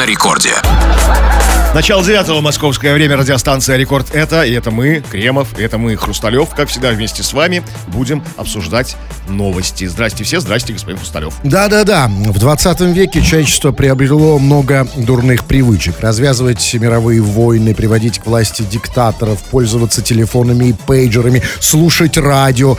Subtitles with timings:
[0.00, 0.54] на рекорде.
[1.72, 6.48] Начало девятого московское время, радиостанция «Рекорд» это, и это мы, Кремов, и это мы, Хрусталев,
[6.50, 8.96] как всегда вместе с вами будем обсуждать
[9.28, 9.86] новости.
[9.86, 11.32] Здрасте все, здрасте, господин Хрусталев.
[11.44, 16.00] Да-да-да, в 20 веке человечество приобрело много дурных привычек.
[16.00, 22.76] Развязывать мировые войны, приводить к власти диктаторов, пользоваться телефонами и пейджерами, слушать радио.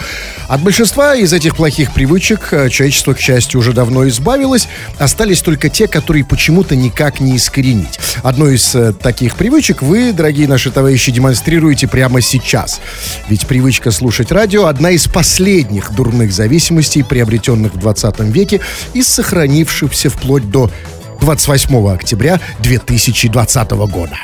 [0.50, 4.68] От большинства из этих плохих привычек э, человечество, к счастью, уже давно избавилось.
[5.00, 7.98] Остались только те, которые почему-то никак не искоренить.
[8.22, 12.82] Одно из э, таких привычек вы, дорогие наши товарищи, демонстрируете прямо сейчас.
[13.30, 18.62] Ведь привычка слушать радио– одна из последних дурных зависимостей, приобретенных в 20 веке
[18.94, 20.72] и сохранившихся вплоть до
[21.22, 24.20] 28 октября 2020 года.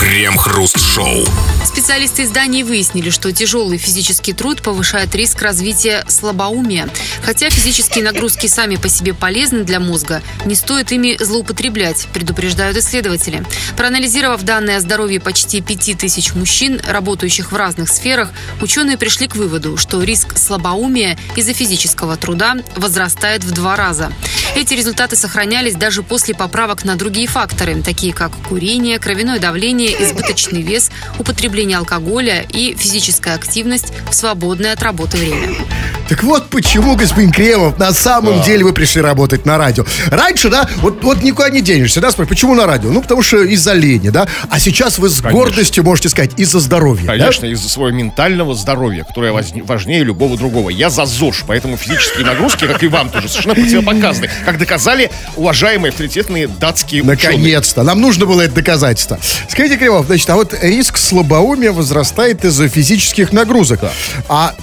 [0.00, 1.26] Крем-хруст-шоу.
[1.64, 6.88] Специалисты изданий выяснили, что тяжелый физический труд повышает риск развития слабоумия.
[7.22, 13.44] Хотя физические нагрузки сами по себе полезны для мозга, не стоит ими злоупотреблять, предупреждают исследователи.
[13.76, 19.76] Проанализировав данные о здоровье почти 5000 мужчин, работающих в разных сферах, ученые пришли к выводу,
[19.76, 24.10] что риск слабоумия из-за физического труда возрастает в два раза.
[24.54, 30.62] Эти результаты сохранялись даже после поправок на другие факторы, такие как курение, кровяное давление, избыточный
[30.62, 35.48] вес, употребление алкоголя и физическая активность в свободное от работы время.
[36.08, 39.86] Так вот почему, господин Кремов, на самом деле вы пришли работать на радио.
[40.08, 42.90] Раньше, да, вот, вот никуда не денешься, да, спрашивают, почему на радио?
[42.90, 45.30] Ну, потому что из-за лени, да, а сейчас вы с Конечно.
[45.32, 47.06] гордостью можете сказать из-за здоровья.
[47.06, 47.12] да?
[47.12, 50.68] Конечно, из-за своего ментального здоровья, которое важнее любого другого.
[50.68, 54.30] Я за ЗОЖ, поэтому физические нагрузки, как и вам тоже, совершенно противопоказаны.
[54.44, 57.02] Как доказали уважаемые авторитетные датские.
[57.04, 57.82] Наконец-то.
[57.82, 59.18] Нам нужно было это доказательство.
[59.48, 63.80] Скажите, Кремов, значит, а вот риск слабоумия возрастает из-за физических нагрузок.
[64.28, 64.54] А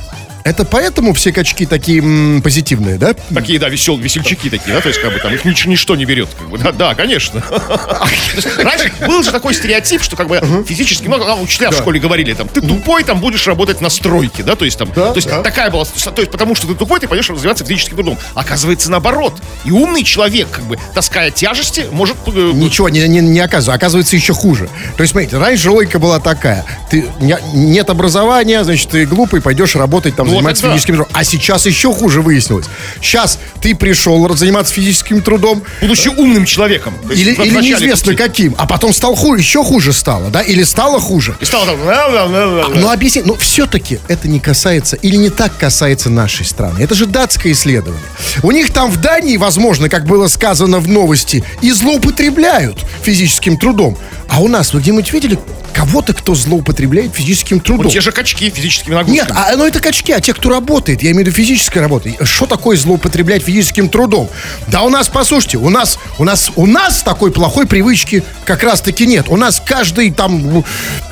[0.49, 3.13] это поэтому все качки такие м, позитивные, да?
[3.33, 6.05] Такие, да, весел, весельчаки такие, да, то есть как бы там их нич- ничто не
[6.05, 6.29] берет.
[6.37, 7.43] Как бы, да, да, конечно.
[8.57, 12.33] Раньше был же такой стереотип, что как бы физически, ну, нам учителя в школе говорили,
[12.33, 15.69] там, ты тупой, там будешь работать на стройке, да, то есть там, то есть такая
[15.69, 15.91] была, то
[16.21, 18.17] есть потому что ты тупой, ты пойдешь развиваться физическим трудом.
[18.35, 19.33] Оказывается, наоборот.
[19.65, 22.15] И умный человек, как бы, таская тяжести, может...
[22.27, 23.73] э, Ничего не, не, не оказывается.
[23.73, 24.69] Оказывается, еще хуже.
[24.97, 26.65] То есть, смотрите, раньше логика была такая.
[26.89, 30.69] Ты не- нет образования, значит, ты глупый, пойдешь работать, там, Ну, заниматься да.
[30.69, 31.11] физическим трудом.
[31.13, 32.65] А сейчас еще хуже выяснилось.
[33.01, 36.93] Сейчас ты пришел заниматься физическим трудом, будучи умным человеком.
[37.09, 38.23] Или, или неизвестно пути.
[38.23, 40.41] каким, а потом стал хуже, еще хуже стало, да?
[40.41, 41.35] Или стало хуже.
[41.39, 41.85] И стало там...
[41.85, 42.69] «ла-ла-ла-ла-ла».
[42.75, 46.79] Ну, объясни, но все-таки это не касается, или не так касается нашей страны.
[46.79, 48.03] Это же датское исследование.
[48.43, 53.97] У них там в Дании, возможно, как было сказано в новости, и злоупотребляют физическим трудом.
[54.27, 55.39] А у нас, вы где-нибудь видели
[55.79, 57.85] кого-то, кто злоупотребляет физическим трудом?
[57.85, 59.27] Вот те же качки физическими нагрузками.
[59.27, 62.09] Нет, а, ну это качки, а те, кто работает, я имею в виду физическая работа.
[62.25, 64.29] Что такое злоупотреблять физическим трудом?
[64.67, 69.07] Да у нас, послушайте, у нас, у нас, у нас такой плохой привычки как раз-таки
[69.07, 69.27] нет.
[69.29, 70.65] У нас каждый там,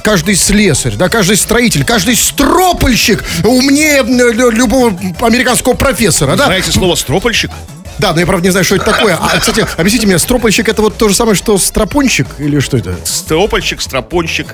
[0.04, 6.48] каждый слесарь, да, каждый строитель, каждый стропольщик умнее э, любого американского профессора, да?
[6.48, 7.52] Знаете слово стропольщик?
[8.00, 9.18] Да, но я правда не знаю, что это такое.
[9.20, 12.96] А, кстати, объясните мне, стропольщик это вот то же самое, что стропончик или что это?
[13.04, 14.48] Стропольщик, стропончик,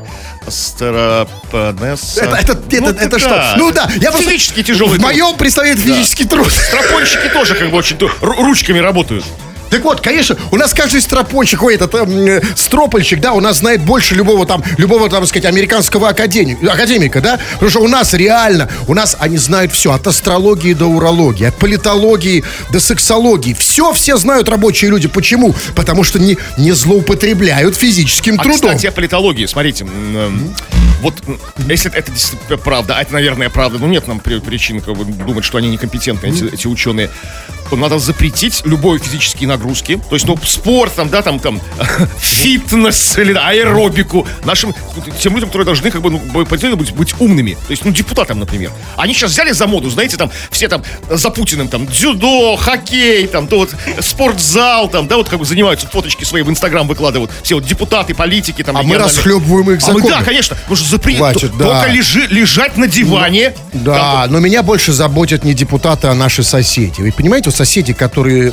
[0.47, 2.21] стропонесса.
[2.23, 3.19] Это, это, это, Ну, это да.
[3.19, 3.53] что?
[3.57, 4.29] Ну да, я просто...
[4.29, 6.51] Физически тяжелый В моем представлении это физический труд.
[6.51, 9.25] Стропончики тоже как бы очень ручками работают.
[9.73, 13.57] Так вот, конечно, у нас каждый стропончик, ой, этот эм, э, стропольщик, да, у нас
[13.57, 17.39] знает больше любого там, любого, там, сказать, американского академи- академика, да?
[17.53, 21.55] Потому что у нас реально, у нас они знают все, от астрологии до урологии, от
[21.55, 23.55] политологии до сексологии.
[23.55, 25.07] Все все знают рабочие люди.
[25.07, 25.55] Почему?
[25.75, 28.59] Потому что не, не злоупотребляют физическим А, трудом.
[28.59, 30.53] кстати, о политологии, смотрите, эм,
[31.01, 31.15] вот
[31.67, 35.03] если это действительно правда, а это, наверное, правда, ну нет нам при- причин как бы,
[35.03, 37.09] думать, что они некомпетентны, эти, эти ученые,
[37.75, 41.59] надо запретить любые физические нагрузки, то есть, ну, спорт, там, да, там, там,
[42.19, 44.73] фитнес или аэробику, нашим,
[45.19, 46.19] тем людям, которые должны, как бы, ну,
[46.75, 48.71] быть, быть умными, то есть, ну, депутатам, например.
[48.97, 53.47] Они сейчас взяли за моду, знаете, там, все там за Путиным, там, дзюдо, хоккей, там,
[53.47, 57.55] то вот спортзал, там, да, вот как бы занимаются, фоточки свои в Инстаграм выкладывают, все
[57.55, 60.09] вот депутаты, политики, там, А мы расхлебываем их А мы, законы.
[60.19, 61.65] да, конечно, нужно запретить, Хватит, да.
[61.81, 67.01] только лежи- лежать на диване, Да, но меня больше заботят не депутаты, а наши соседи.
[67.01, 68.51] Вы понимаете, вот соседи, которые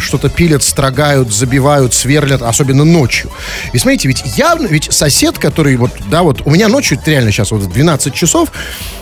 [0.00, 3.30] что-то пилят, строгают, забивают, сверлят, особенно ночью.
[3.72, 7.52] И смотрите, ведь явно, ведь сосед, который вот, да, вот у меня ночью, реально сейчас
[7.52, 8.50] вот 12 часов,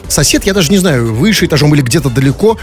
[0.09, 2.59] сосед, я даже не знаю, выше этажом или где-то далеко,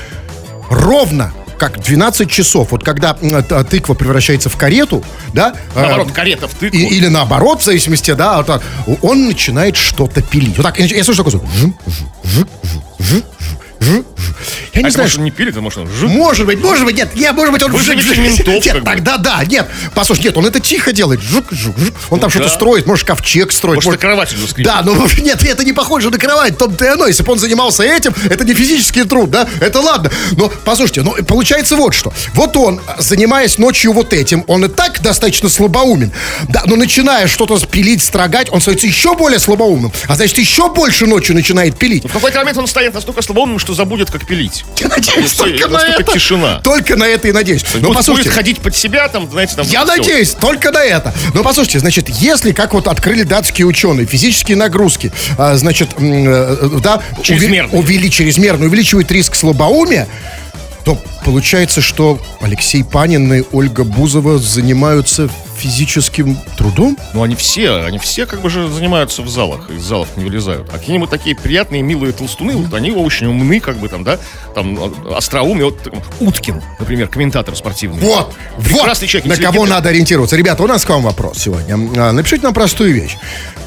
[0.69, 5.03] ровно как 12 часов, вот когда т- тыква превращается в карету,
[5.33, 6.77] да, э, наоборот, карета в тыкву.
[6.77, 8.61] и- или наоборот, в зависимости, да, вот так,
[9.01, 10.57] он начинает что-то пилить.
[10.57, 11.45] Вот так, я слышу такой звук.
[14.73, 16.09] Я не а это, знаю, может, он не пилит, а может, он жив.
[16.09, 17.77] Может быть, может быть, нет, я, может быть, он...
[17.77, 17.95] Жук.
[17.95, 19.67] ментов, Нет, тогда да, нет.
[19.93, 21.21] Послушай, нет, он это тихо делает.
[21.21, 21.93] Жук, жук, жук.
[22.09, 23.75] Он там что-то строит, может, ковчег строить.
[23.75, 24.63] Может, на кровати уже.
[24.63, 27.05] Да, но нет, это не похоже на кровать, том-то и оно.
[27.05, 29.47] Если бы он занимался этим, это не физический труд, да?
[29.59, 30.11] Это ладно.
[30.31, 32.11] Но, послушайте, ну, получается вот что.
[32.33, 36.11] Вот он, занимаясь ночью вот этим, он и так достаточно слабоумен.
[36.49, 39.91] Да, но начиная что-то пилить, строгать, он становится еще более слабоумным.
[40.07, 42.05] А значит, еще больше ночью начинает пилить.
[42.05, 44.62] В какой-то момент он станет настолько слабоумным, что забудет, как пилить.
[44.77, 46.03] Я надеюсь, только на это.
[46.11, 46.59] тишина.
[46.61, 47.63] Только на это и надеюсь.
[47.75, 49.67] Но будет послушайте, ходить под себя, там, знаете, там...
[49.67, 51.13] я надеюсь, только на это.
[51.33, 57.01] Но послушайте, значит, если, как вот открыли датские ученые, физические нагрузки, а, значит, э, да,
[57.21, 57.79] Чрезмерные.
[57.79, 60.07] увели, чрезмерно увеличивают риск слабоумия,
[60.83, 65.29] то получается, что Алексей Панин и Ольга Бузова занимаются
[65.63, 66.97] физическим трудом?
[67.13, 70.67] Ну, они все, они все как бы же занимаются в залах, из залов не вылезают.
[70.73, 74.19] А какие-нибудь такие приятные, милые толстуны, вот они очень умны, как бы там, да,
[74.53, 75.65] там, э, остроумные.
[75.65, 75.79] Вот
[76.19, 77.99] Уткин, например, комментатор спортивный.
[78.01, 80.35] Вот, Прекрасный вот человек, на кого надо ориентироваться.
[80.35, 81.75] Ребята, у нас к вам вопрос сегодня.
[81.97, 83.15] А, Напишите нам простую вещь.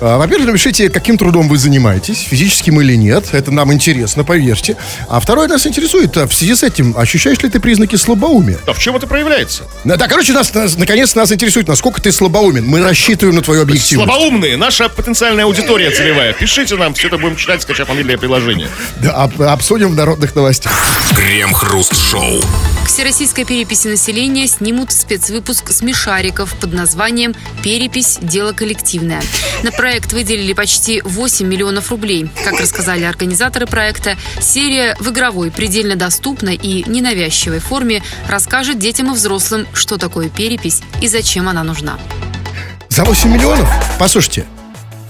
[0.01, 3.25] А, Во-первых, напишите, каким трудом вы занимаетесь, физическим или нет.
[3.33, 4.77] Это нам интересно, поверьте.
[5.09, 8.59] А второе нас интересует, а в связи с этим, ощущаешь ли ты признаки слабоумия?
[8.67, 9.63] А в чем это проявляется?
[9.85, 12.67] Ну, Да, короче, нас, нас- наконец нас интересует, насколько ты слабоумен.
[12.67, 14.11] Мы рассчитываем на твою объективность.
[14.11, 16.33] Слабоумные, наша потенциальная аудитория целевая.
[16.33, 18.69] Пишите нам, все это будем читать, скачав мобильное приложение.
[19.03, 20.73] Да, об- обсудим в народных новостях.
[21.17, 22.41] Крем-хруст-шоу.
[22.85, 28.19] К всероссийской переписи населения снимут спецвыпуск смешариков под названием «Перепись.
[28.21, 29.23] Дело коллективное».
[29.63, 32.31] На проект выделили почти 8 миллионов рублей.
[32.45, 39.15] Как рассказали организаторы проекта, серия в игровой, предельно доступной и ненавязчивой форме расскажет детям и
[39.15, 41.76] взрослым, что такое перепись и зачем она нужна.
[42.89, 43.69] За 8 миллионов?
[43.99, 44.47] Послушайте,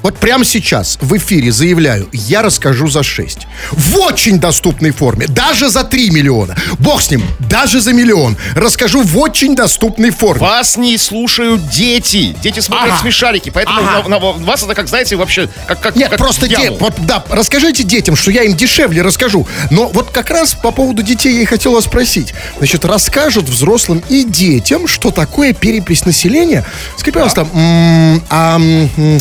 [0.03, 3.39] вот прямо сейчас в эфире заявляю, я расскажу за 6.
[3.73, 5.27] В очень доступной форме.
[5.27, 6.55] Даже за 3 миллиона.
[6.79, 8.37] Бог с ним, даже за миллион.
[8.55, 10.41] Расскажу в очень доступной форме.
[10.43, 12.37] Вас не слушают дети.
[12.41, 13.03] Дети смотрят Ага.
[13.03, 14.09] смешарики, поэтому Ага.
[14.09, 17.25] на- на- вас это, как знаете, вообще, как, как, Нет, как просто де- вот, да,
[17.29, 19.45] расскажите детям, что я им дешевле расскажу.
[19.73, 22.33] Но вот как раз по поводу детей я и хотел вас спросить.
[22.59, 26.65] Значит, расскажут взрослым и детям, что такое перепись населения.
[26.97, 29.21] Скажите, пожалуйста, м, а м,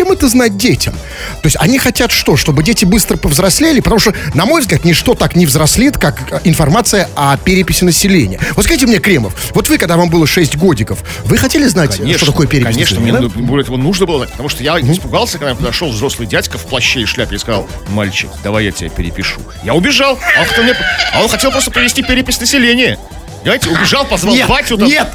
[0.00, 0.94] зачем это знать детям?
[0.94, 2.36] То есть они хотят что?
[2.36, 3.80] Чтобы дети быстро повзрослели?
[3.80, 8.40] Потому что, на мой взгляд, ничто так не взрослит, как э, информация о переписи населения.
[8.56, 12.26] Вот скажите мне, Кремов, вот вы, когда вам было 6 годиков, вы хотели знать, что
[12.26, 13.32] такое перепись Конечно, мне населения?
[13.34, 13.40] да?
[13.40, 16.64] ну, более того, нужно было знать, потому что я испугался, когда подошел взрослый дядька в
[16.64, 19.40] плаще и шляпе и сказал, мальчик, давай я тебя перепишу.
[19.62, 20.76] Я убежал, а он хотел, мне-
[21.12, 22.98] а он хотел просто провести перепись населения.
[23.42, 24.86] Понимаете, убежал, позвал Нет, батю там.
[24.88, 25.08] нет,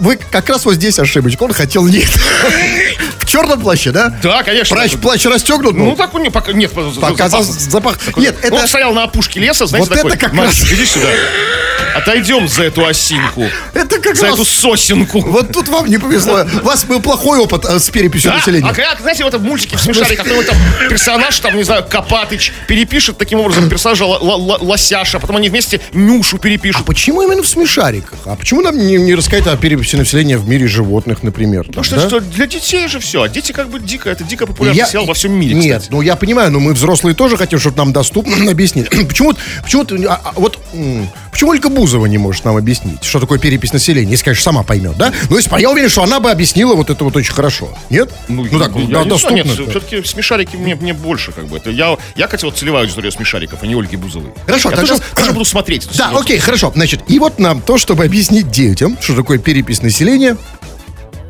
[0.00, 1.42] вы как раз вот здесь ошибочка.
[1.44, 2.08] Он хотел нет.
[3.20, 4.12] В черном плаще, да?
[4.22, 4.74] Да, конечно.
[4.74, 5.96] Плащ, плащ расстегнут Ну, был?
[5.96, 6.72] так у него пока нет.
[6.72, 7.46] Пока запах.
[7.46, 7.98] за- запах.
[7.98, 10.10] Такой- Нет, Ну, это- Он стоял на опушке леса, знаете, Вот такой.
[10.12, 11.08] это как «Мальчик, раз- иди сюда.
[11.94, 13.48] Отойдем за эту осинку.
[13.74, 14.34] Это как За раз...
[14.34, 15.20] эту сосенку.
[15.20, 16.44] Вот тут вам не повезло.
[16.62, 18.36] У вас был плохой опыт э, с переписью Да?
[18.38, 18.68] населения.
[18.68, 20.54] А как, знаете, вот в мультике в смешариках какой-то
[20.88, 26.82] персонаж, там, не знаю, Копатыч, перепишет таким образом персонажа Лосяша, потом они вместе Нюшу перепишут.
[26.82, 27.67] А почему именно в смешариках?
[28.24, 31.64] А почему нам не, не рассказать о переписи населения в мире животных, например?
[31.66, 32.08] Потому там, что, да?
[32.08, 33.22] что для детей же все.
[33.22, 35.92] А дети как бы дико, это дико популярный Я- сериал во всем мире, Нет, кстати.
[35.92, 38.88] ну я понимаю, но мы взрослые тоже хотим, чтобы нам доступно объяснить.
[38.90, 40.58] Почему, почему, ты- а, а, вот,
[41.30, 44.96] почему Ольга Бузова не может нам объяснить, что такое перепись населения, если, конечно, сама поймет,
[44.96, 45.12] да?
[45.30, 47.68] Ну, если, я уверен, что она бы объяснила вот это вот очень хорошо.
[47.90, 48.10] Нет?
[48.28, 49.44] Ну, так, я, да, не доступно.
[49.44, 51.56] знаю, нет, все-таки смешарики мне, мне больше, как бы.
[51.56, 54.32] Это я, я хотел целевая аудитория смешариков, а не Ольги Бузовой.
[54.46, 55.88] Хорошо, я тогда- тоже, тоже буду смотреть.
[55.96, 56.72] Да, окей, хорошо.
[56.74, 60.36] Значит, и вот нам то, чтобы объяснить детям, что такое перепись населения,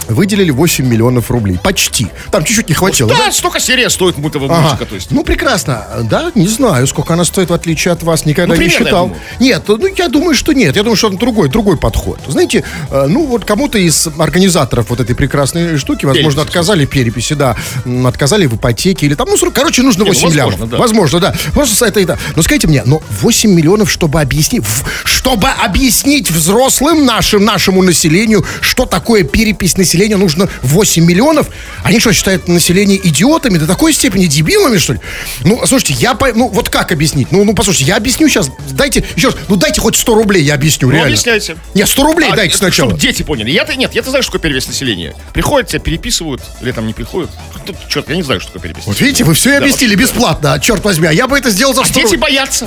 [0.08, 1.58] выделили 8 миллионов рублей.
[1.62, 2.08] Почти.
[2.30, 3.08] Там чуть-чуть не хватило.
[3.10, 4.62] Да, столько серия стоит мультового Ага.
[4.68, 5.10] мультика, то есть.
[5.10, 5.86] Ну, прекрасно.
[6.04, 9.16] Да, не знаю, сколько она стоит, в отличие от вас, никогда Ну, не примерно, считал.
[9.40, 10.76] Нет, ну, я думаю, что нет.
[10.76, 12.18] Я думаю, что это другой, другой подход.
[12.26, 16.48] Знаете, э, ну, вот кому-то из организаторов вот этой прекрасной штуки, возможно, Переписи.
[16.48, 17.56] отказали переписи, да,
[18.04, 20.70] отказали в ипотеке или там, ну, короче, нужно Не, ну, 8 возможно, лямов.
[20.70, 20.76] да.
[20.78, 21.34] Возможно, да.
[21.52, 22.18] Просто этой, да.
[22.36, 24.64] Но скажите мне, но 8 миллионов, чтобы объяснить,
[25.04, 31.48] чтобы объяснить взрослым нашим, нашему населению, что такое перепись населения, нужно 8 миллионов.
[31.82, 35.00] Они что, считают население идиотами до такой степени, дебилами, что ли?
[35.40, 37.32] Ну, слушайте, я, по- ну, вот как объяснить?
[37.32, 40.54] Ну, ну, послушайте, я объясню сейчас, дайте, еще раз, ну, дайте хоть 100 рублей, я
[40.54, 41.08] объясню, Ну, реально.
[41.08, 41.56] объясняйте.
[41.74, 42.90] Нет, 100 рублей А, дайте это сначала.
[42.90, 43.50] Чтобы дети поняли.
[43.50, 45.14] Я-то нет, я-то знаю, что такое перевес населения.
[45.32, 47.30] Приходят, тебя переписывают, или там не приходят.
[47.66, 48.84] Тут, черт, я не знаю, что такое перепись.
[48.86, 51.50] Вот видите, вы все Да, объяснили вообще, бесплатно, а, черт возьми, а я бы это
[51.50, 52.18] сделал за А 100 дети рублей.
[52.20, 52.66] боятся.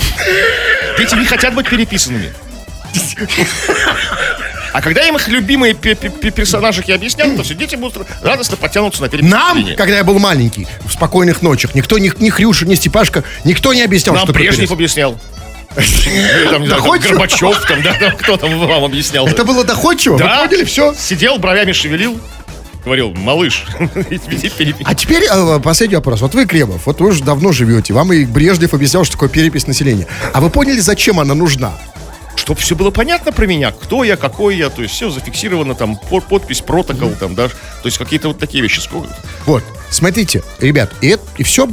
[0.97, 2.31] Дети не хотят быть переписанными.
[4.73, 8.57] А когда им их любимые пе- пе- пе- персонажики объяснят, то все, дети будут радостно
[8.57, 12.65] потянуться на перепись Нам, когда я был маленький, в спокойных ночах, никто, ни, ни Хрюша,
[12.65, 15.17] ни Степашка, никто не объяснял, Нам что Брежнев объяснял.
[16.51, 17.11] Там, Доходчиво?
[17.11, 19.25] Горбачев, там, да, там, кто там вам объяснял.
[19.25, 20.41] Это было доходчиво, Да.
[20.43, 20.93] вы поняли, все.
[20.93, 22.19] Сидел, бровями шевелил,
[22.83, 23.63] говорил, малыш,
[24.83, 26.19] А теперь э, последний вопрос.
[26.21, 29.65] Вот вы, Кремов, вот вы уже давно живете, вам и Брежнев объяснял, что такое перепись
[29.65, 30.07] населения.
[30.33, 31.71] А вы поняли, зачем она нужна?
[32.41, 35.95] Чтоб все было понятно про меня, кто я, какой я, то есть все зафиксировано, там,
[35.95, 37.53] по- подпись, протокол, там, да, то
[37.85, 38.79] есть какие-то вот такие вещи.
[38.79, 41.67] Сколько- Вот, смотрите, ребят, и, это- и все,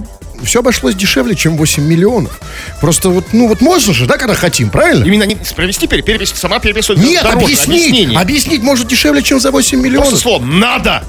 [0.45, 2.39] все обошлось дешевле, чем 8 миллионов.
[2.83, 5.05] Просто вот, ну вот можно же, да, когда хотим, правильно?
[5.05, 8.19] Именно не провести пере- перепись, сама перепись Нет, дороже, объяснить, объяснение.
[8.21, 10.21] объяснить может дешевле, чем за 8 Просто миллионов.
[10.21, 11.03] словом, надо!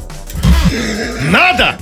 [1.29, 1.77] Надо!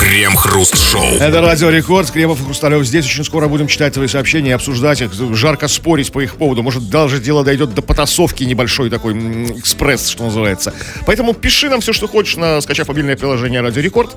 [0.00, 1.16] Крем-хруст-шоу.
[1.16, 2.84] Это Радио Рекорд, Кремов и Хрусталев.
[2.86, 6.62] Здесь очень скоро будем читать твои сообщения, обсуждать их, жарко спорить по их поводу.
[6.62, 10.72] Может, даже дело дойдет до потасовки небольшой такой, м, экспресс, что называется.
[11.06, 14.16] Поэтому пиши нам все, что хочешь, на, скачав мобильное приложение Радио Рекорд.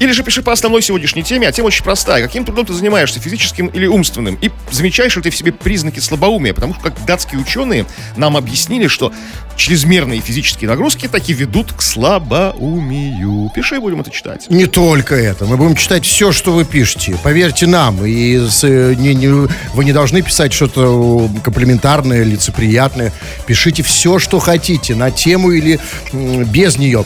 [0.00, 2.22] Или же пиши по основной сегодняшней теме, а тема очень простая.
[2.22, 4.36] Каким трудом ты занимаешься, физическим или умственным?
[4.40, 6.54] И замечаешь ли ты в себе признаки слабоумия?
[6.54, 7.84] Потому что, как датские ученые
[8.16, 9.12] нам объяснили, что
[9.56, 13.50] чрезмерные физические нагрузки таки ведут к слабоумию.
[13.54, 14.46] Пиши, будем это читать.
[14.48, 15.44] Не только это.
[15.44, 17.18] Мы будем читать все, что вы пишете.
[17.22, 18.04] Поверьте нам.
[18.06, 19.28] И с, э, не- не-
[19.74, 23.12] вы не должны писать что-то э, комплиментарное, лицеприятное.
[23.46, 25.78] Пишите все, что хотите, на тему или
[26.12, 27.04] без нее.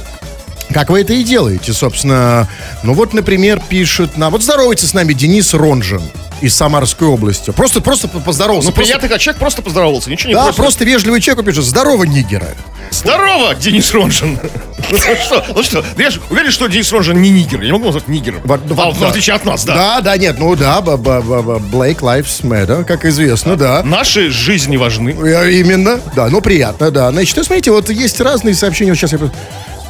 [0.75, 2.49] Как вы это и делаете, собственно.
[2.83, 4.33] Ну вот, например, пишет нам...
[4.33, 6.03] Вот здоровается с нами Денис Ронжин
[6.41, 7.53] из Самарской области.
[7.53, 8.69] Просто, просто поздоровался.
[8.71, 10.63] Ну, Просто- приятный как человек просто поздоровался, ничего не Да, просто.
[10.63, 11.65] просто веселый человек пишет.
[11.65, 12.49] Здорово, нигера.
[12.91, 14.39] Здорово, Денис Ронжин.
[14.91, 17.61] Ну что, ну что, я же уверен, что Денис Ронжин не нигер.
[17.61, 18.43] Я не могу назвать нигером.
[18.47, 18.59] А,
[18.91, 19.09] В да.
[19.09, 19.75] отличие от нас, да.
[19.75, 23.83] Да, да, нет, ну да, Black Lives Matter, как известно, да.
[23.83, 25.11] Наши жизни важны.
[25.11, 27.11] Э, Именно, да, ну приятно, да.
[27.13, 28.91] Значит, ну, смотрите, вот есть разные сообщения.
[28.93, 29.19] Вот сейчас я...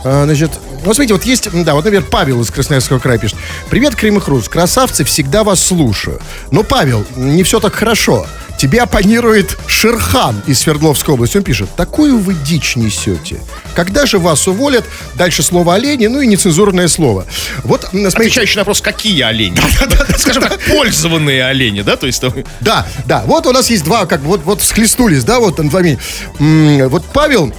[0.05, 0.51] а, Значит,
[0.85, 3.39] вот смотрите, вот есть, да, вот, например, Павел из Красноярского края пишет.
[3.71, 6.21] Привет, Крым и Хруст, красавцы, всегда вас слушаю.
[6.51, 8.27] Но, Павел, не все так хорошо.
[8.57, 11.37] Тебе оппонирует Шерхан из Свердловской области.
[11.37, 13.41] Он пишет, такую вы дичь несете.
[13.75, 14.85] Когда же вас уволят?
[15.15, 17.27] Дальше слово олени, ну и нецензурное слово.
[17.65, 19.59] Вот, смотрите, Отвечающий на вопрос, какие олени?
[20.19, 21.97] Скажем так, пользованные олени, да?
[21.97, 22.33] То есть там...
[22.61, 23.25] Да, да.
[23.27, 25.99] Вот у нас есть два, как бы вот, вот схлестнулись, да, вот с вами.
[26.39, 27.53] М, Вот Павел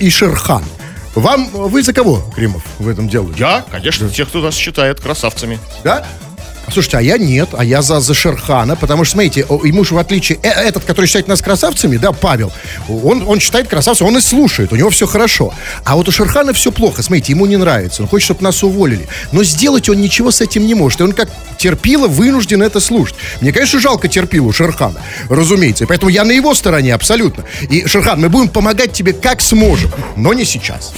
[0.00, 0.64] и Шерхан.
[1.14, 3.38] Вам, вы за кого, Кремов, в этом делаете?
[3.38, 5.60] Я, конечно, тех, кто нас считает красавцами.
[5.84, 6.04] Да?
[6.72, 9.98] Слушайте, а я нет, а я за, за Шерхана, потому что, смотрите, ему же в
[9.98, 12.52] отличие, э, этот, который считает нас красавцами, да, Павел,
[12.88, 15.52] он, он считает красавцем, он и слушает, у него все хорошо.
[15.84, 19.06] А вот у Шерхана все плохо, смотрите, ему не нравится, он хочет, чтобы нас уволили.
[19.32, 21.28] Но сделать он ничего с этим не может, и он как
[21.58, 23.16] терпило вынужден это слушать.
[23.40, 27.44] Мне, конечно, жалко терпилу Шерхана, разумеется, и поэтому я на его стороне абсолютно.
[27.68, 30.92] И, Шерхан, мы будем помогать тебе как сможем, но не сейчас.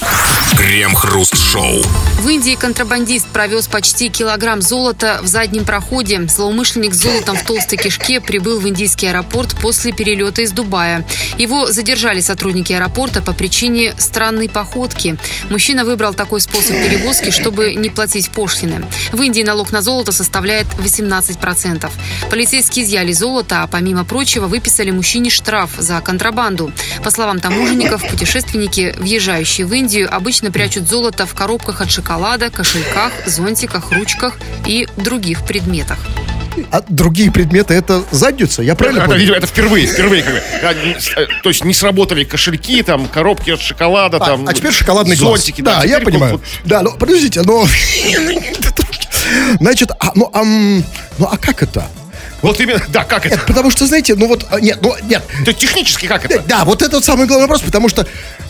[0.57, 1.83] Крем-хруст-шоу.
[2.21, 6.27] В Индии контрабандист провез почти килограмм золота в заднем проходе.
[6.27, 11.05] Злоумышленник с золотом в толстой кишке прибыл в индийский аэропорт после перелета из Дубая.
[11.37, 15.17] Его задержали сотрудники аэропорта по причине странной походки.
[15.49, 18.85] Мужчина выбрал такой способ перевозки, чтобы не платить пошлины.
[19.11, 21.89] В Индии налог на золото составляет 18%.
[22.29, 26.71] Полицейские изъяли золото, а помимо прочего выписали мужчине штраф за контрабанду.
[27.03, 33.11] По словам таможенников, путешественники, въезжающие в Индию, обычно прячут золото в коробках от шоколада, кошельках,
[33.25, 35.97] зонтиках, ручках и других предметах.
[36.71, 39.19] А другие предметы это задница, я правильно Это, понял?
[39.19, 40.23] видимо, это впервые, впервые.
[40.23, 40.41] как бы.
[40.63, 40.73] А,
[41.21, 44.47] э, То есть не сработали кошельки, там, коробки от шоколада, А, там.
[44.47, 45.41] а теперь шоколадный глаз.
[45.41, 45.61] зонтики.
[45.61, 46.31] Да, теперь я вот- понимаю.
[46.33, 47.67] вот Да, ну подождите, но...
[49.59, 50.83] Значит, а, ну, ам,
[51.17, 51.87] ну а как это?
[52.41, 53.35] Вот именно, да, как это?
[53.35, 55.23] Это потому что, знаете, ну вот, а, нет, ну, нет.
[55.43, 56.41] То есть технически как это?
[56.47, 58.07] Да, вот это вот самый главный вопрос, потому что,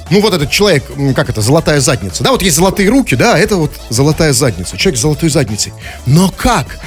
[0.09, 0.83] ну вот этот человек,
[1.15, 4.97] как это, золотая задница, да, вот есть золотые руки, да, это вот золотая задница, человек
[4.97, 5.73] с золотой задницей.
[6.05, 6.79] Но как?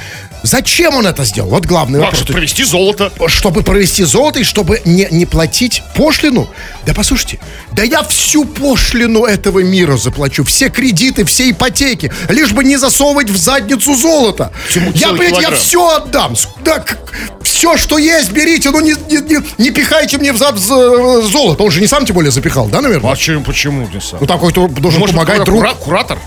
[0.43, 1.49] Зачем он это сделал?
[1.51, 2.21] Вот главный вопрос.
[2.21, 3.11] что, провести золото.
[3.27, 6.49] чтобы провести золото и чтобы не, не платить пошлину.
[6.85, 7.39] Да послушайте,
[7.73, 13.29] да я всю пошлину этого мира заплачу, все кредиты, все ипотеки, лишь бы не засовывать
[13.29, 14.51] в задницу золото.
[14.67, 15.59] Всему я, блядь, я килограмм.
[15.59, 16.35] все отдам.
[16.63, 16.85] Да,
[17.51, 21.63] все, что есть, берите, ну не, не, не- не пихайте мне в зад з- золото.
[21.63, 23.11] Он же не сам тем более запихал, да, наверное?
[23.11, 24.19] А чем, почему не сам?
[24.21, 25.59] Ну такой то должен Может, помогать друг.
[25.59, 26.17] кура- куратор?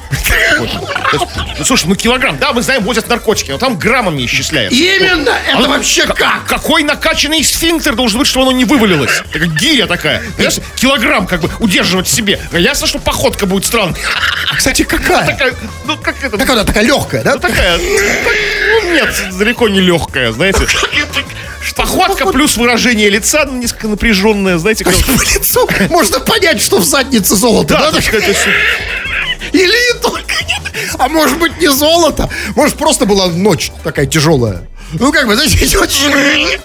[1.58, 4.72] Ну, слушай, ну килограмм, да, мы знаем, возят наркотики, но там граммами исчисляют.
[4.72, 6.44] Именно, это А вообще как?
[6.46, 9.22] Какой накачанный сфинктер должен быть, чтобы оно не вывалилось?
[9.32, 10.22] Такая гиря такая.
[10.36, 12.40] Понимаешь, килограмм как бы удерживать себе.
[12.52, 13.94] А Ясно, что походка будет странной.
[14.56, 15.26] Кстати, какая?
[15.26, 15.54] Такая,
[15.86, 16.52] ну как это?
[16.52, 17.34] Она такая легкая, да?
[17.34, 18.36] Ну такая, ну, так,
[18.84, 20.66] ну, нет, далеко не легкая, знаете.
[21.76, 24.94] Походка плюс выражение лица ну, несколько напряженное, знаете, как...
[24.94, 27.98] По лицу можно понять, что в заднице золото, Да, да?
[29.52, 30.62] Или только нет.
[30.98, 32.28] А может быть не золото?
[32.54, 34.68] Может просто была ночь такая тяжелая.
[34.92, 36.60] Ну, как бы, знаете, очень...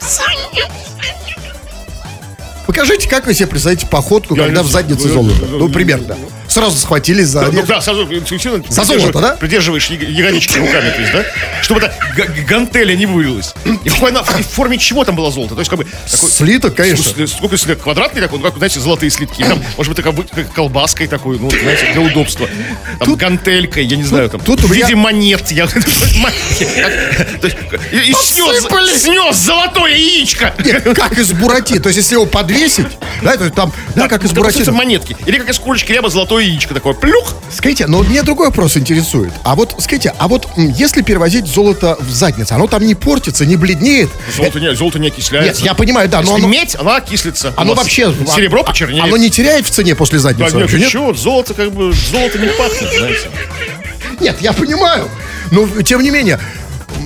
[2.68, 5.46] Покажите, как вы себе представляете походку, Я когда в заднице Ну, золото.
[5.46, 6.16] Ну, примерно.
[6.50, 7.56] Сразу схватились сзади.
[7.56, 9.36] Ну да, сразу интуитивно За золото, да?
[9.36, 11.24] Придерживаешь яг- ягодички руками, то есть, да?
[11.62, 13.54] Чтобы эта г- гантеля не вывалилась.
[13.84, 15.54] И в, она- в форме чего там было золото?
[15.56, 15.86] То есть, как бы...
[15.86, 17.28] такой- Слиток, конечно.
[17.28, 17.84] Сколько слиток?
[17.84, 18.40] Квадратный такой?
[18.40, 19.44] Ну, как, знаете, золотые слитки.
[19.44, 20.14] Там, может быть, такая
[20.46, 22.50] как колбаской такой, ну, знаете, для удобства.
[23.00, 24.42] Там гантелькой, я не знаю, там.
[24.42, 25.52] тут в виде монет.
[25.52, 25.78] Я, то
[27.48, 27.58] есть,
[27.92, 28.66] и, и снес,
[29.02, 30.54] снес золотое яичко.
[30.64, 31.80] Нет, как из бурати.
[31.80, 32.88] То есть, если его подвесить,
[33.22, 35.16] да, то есть там, да, как из посыпятся монетки.
[35.26, 36.94] Или как из курочки ряба золотое яичко такое.
[36.94, 37.36] Плюх.
[37.52, 39.32] Скажите, но меня другой вопрос интересует.
[39.44, 43.56] А вот, скажите, а вот если перевозить золото в задницу, оно там не портится, не
[43.56, 44.10] бледнеет?
[44.36, 45.64] Золото не, золото не Нет, окисляется.
[45.64, 47.54] я понимаю, да, но Если оно, медь, она окислится.
[47.56, 48.14] оно вообще...
[48.36, 49.04] Серебро а- почернеет.
[49.04, 51.18] Оно не теряет в цене после Да задницы нет, вообще, нет?
[51.18, 53.30] Золото как бы, золото не пахнет, знаете.
[54.20, 55.10] Нет, я понимаю.
[55.52, 56.40] Но, тем не менее,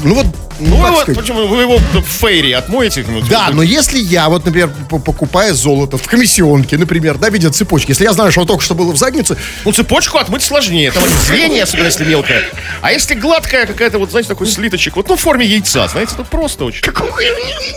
[0.03, 0.25] ну вот,
[0.59, 3.05] ну, Ну, вот, сказать, почему, вы его в фейре отмоете?
[3.07, 7.49] ну, Да, но если я, вот, например, покупая золото в комиссионке, например, да, в виде
[7.49, 10.91] цепочки, если я знаю, что оно только что было в заднице, Ну, цепочку отмыть сложнее.
[10.91, 12.43] Там звенья, особенно если мелкая.
[12.81, 16.23] А если гладкая какая-то, вот, знаете, такой слиточек, вот, ну, в форме яйца, знаете, это
[16.23, 16.83] просто очень.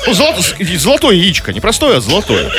[0.06, 0.42] Ну, золото-
[0.78, 2.50] золотое яичко, не простое, а золотое.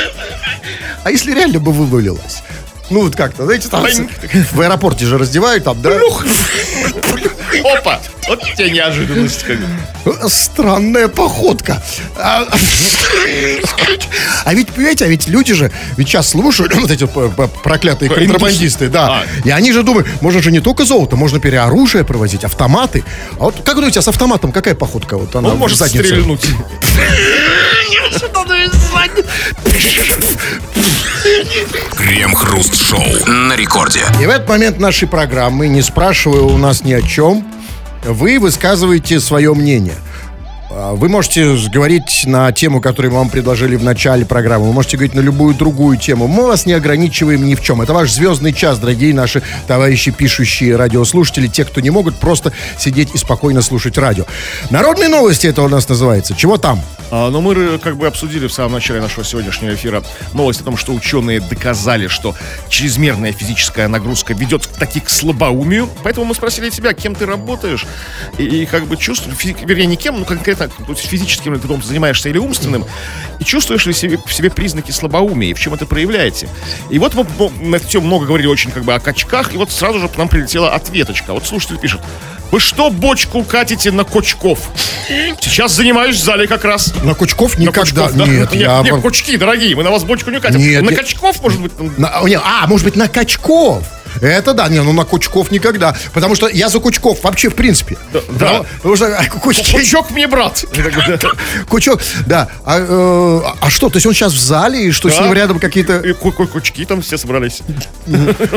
[1.04, 2.42] а если реально бы вывалилось?
[2.90, 3.84] Ну, вот как-то, знаете, там
[4.52, 5.90] в аэропорте же раздевают, там, да?
[7.78, 8.00] Опа!
[8.28, 9.44] Вот тебе неожиданность.
[10.28, 11.82] Странная походка.
[12.16, 12.46] А,
[14.44, 17.06] а ведь, понимаете, а ведь люди же, ведь сейчас слушают вот эти
[17.62, 19.22] проклятые контрабандисты, да.
[19.22, 19.24] А.
[19.46, 23.02] И они же думают, можно же не только золото, можно переоружие провозить, автоматы.
[23.38, 25.16] А вот как думаете, а с автоматом какая походка?
[25.16, 26.06] Вот она Он может заднице?
[26.06, 26.44] стрельнуть.
[31.96, 34.00] Крем-хруст-шоу на рекорде.
[34.20, 37.46] И в этот момент нашей программы, не спрашивая у нас ни о чем,
[38.04, 39.96] вы высказываете свое мнение.
[40.78, 44.68] Вы можете говорить на тему, которую мы вам предложили в начале программы.
[44.68, 46.28] Вы можете говорить на любую другую тему.
[46.28, 47.82] Мы вас не ограничиваем ни в чем.
[47.82, 53.12] Это ваш звездный час, дорогие наши товарищи, пишущие радиослушатели, те, кто не могут просто сидеть
[53.12, 54.24] и спокойно слушать радио.
[54.70, 56.36] Народные новости это у нас называется.
[56.36, 56.80] Чего там?
[57.10, 60.64] А, но мы э, как бы обсудили в самом начале нашего сегодняшнего эфира новость о
[60.64, 62.36] том, что ученые доказали, что
[62.68, 65.88] чрезмерная физическая нагрузка ведет таки к слабоумию.
[66.04, 67.86] Поэтому мы спросили тебя, кем ты работаешь,
[68.36, 72.28] и, и как бы чувствуешь, вернее, не кем, но конкретно то есть физическим трудом занимаешься
[72.28, 72.84] или умственным,
[73.38, 76.48] и чувствуешь ли себе, в себе признаки слабоумия, и в чем это проявляете.
[76.90, 77.24] И вот мы,
[77.60, 80.16] на эту тему много говорили очень как бы о качках, и вот сразу же к
[80.16, 81.32] нам прилетела ответочка.
[81.32, 82.00] Вот слушатель пишет,
[82.50, 84.70] вы что бочку катите на кочков?
[85.40, 86.94] Сейчас занимаюсь в зале как раз.
[87.02, 87.80] На Кучков На никогда.
[88.06, 88.26] Кучков, да?
[88.26, 88.80] Нет, нет, я...
[88.82, 90.60] нет, кучки, дорогие, мы на вас бочку не катим.
[90.60, 90.98] Нет, на нет.
[90.98, 93.84] качков, может быть, там- На- а, может быть, на Качков.
[94.20, 95.96] Это да, не, ну на Кучков никогда.
[96.12, 97.96] Потому что я за Кучков вообще в принципе.
[98.12, 98.20] да.
[98.28, 100.64] Потому, потому что а, Кучок мне, брат.
[101.68, 102.48] Кучок, да.
[102.64, 105.24] А, э, а что, то есть он сейчас в зале, и что с Да.
[105.24, 106.02] ним рядом какие-то...
[106.14, 107.60] Кучки там все собрались.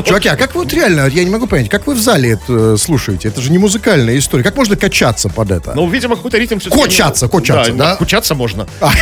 [0.05, 2.73] Чуваки, а как вы вот реально, я не могу понять, как вы в зале это
[2.73, 3.27] э, слушаете?
[3.29, 4.43] Это же не музыкальная история.
[4.43, 5.73] Как можно качаться под это?
[5.75, 6.81] Ну, видимо, какой-то ритм все-таки...
[6.81, 7.95] Кочаться, кочаться, да?
[7.95, 8.67] Кучаться можно.
[8.79, 8.95] Так,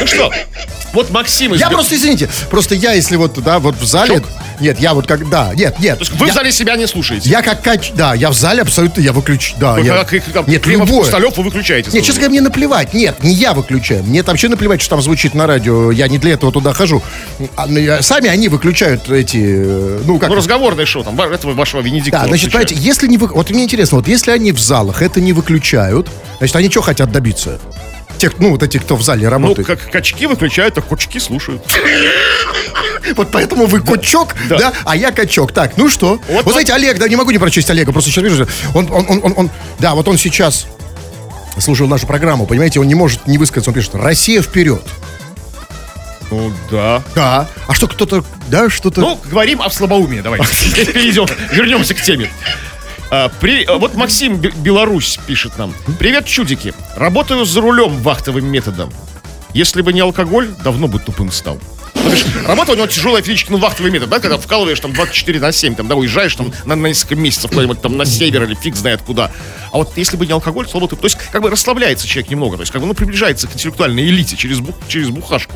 [0.00, 0.32] ну что,
[0.92, 1.54] вот Максим.
[1.54, 4.22] Я просто, извините, просто я, если вот, да, вот в зале...
[4.62, 5.98] Нет, я вот как, да, нет, нет.
[5.98, 7.28] То есть вы я, в зале себя не слушаете?
[7.28, 7.90] Я как кач...
[7.94, 9.74] Да, я в зале абсолютно, я выключу, да.
[9.74, 10.86] Вы я- как- как- нет, любое.
[11.02, 11.90] Хрусталев вы выключаете.
[11.92, 12.94] Нет, честно говоря, мне наплевать.
[12.94, 14.04] Нет, не я выключаю.
[14.04, 15.90] Мне там вообще наплевать, что там звучит на радио.
[15.90, 17.02] Я не для этого туда хожу.
[17.56, 19.38] А, ну, Сами они выключают эти...
[19.38, 20.28] э, Ну, как...
[20.30, 22.20] Ну, разговорное шоу, там, этого вашего Венедикта.
[22.20, 23.26] Да, значит, понимаете, если не вы...
[23.26, 27.10] Вот мне интересно, вот если они в залах это не выключают, значит, они что хотят
[27.10, 27.58] добиться?
[28.18, 29.66] Те, ну, вот эти, кто в зале Ну, работает.
[29.66, 31.62] как качки выключают, а кучки слушают.
[33.16, 34.58] Вот поэтому вы качок, да.
[34.58, 34.72] Да.
[34.84, 35.52] а я качок.
[35.52, 36.20] Так, ну что?
[36.28, 39.06] Вот, Вот знаете, Олег, да, не могу не прочесть Олега, просто сейчас вижу, он, он,
[39.08, 40.66] он, он, он- да, вот он сейчас
[41.58, 44.82] слушал нашу программу, понимаете, он не может не высказаться, он пишет, Россия вперед.
[46.30, 47.02] Ну, да.
[47.14, 47.48] Да.
[47.66, 49.00] А что кто-то, да, что-то...
[49.02, 50.46] Ну, говорим о слабоумии, давайте.
[50.86, 52.30] Перейдем, вернемся к теме.
[53.14, 55.74] А, при- а, вот Максим Бе- Беларусь пишет нам.
[55.98, 56.72] Привет, чудики.
[56.96, 58.90] Работаю за рулем вахтовым методом.
[59.52, 61.58] Если бы не алкоголь, давно бы тупым стал.
[61.94, 65.40] Ну, то работа у него тяжелая физически, ну, вахтовый метод, да, когда вкалываешь там 24
[65.40, 68.54] на 7, там, да, уезжаешь там на, на несколько месяцев куда-нибудь там на север или
[68.54, 69.30] фиг знает куда.
[69.72, 72.56] А вот если бы не алкоголь, слабо ты, то есть как бы расслабляется человек немного,
[72.56, 75.52] то есть как бы, ну, приближается к интеллектуальной элите через, бу- через бухашку.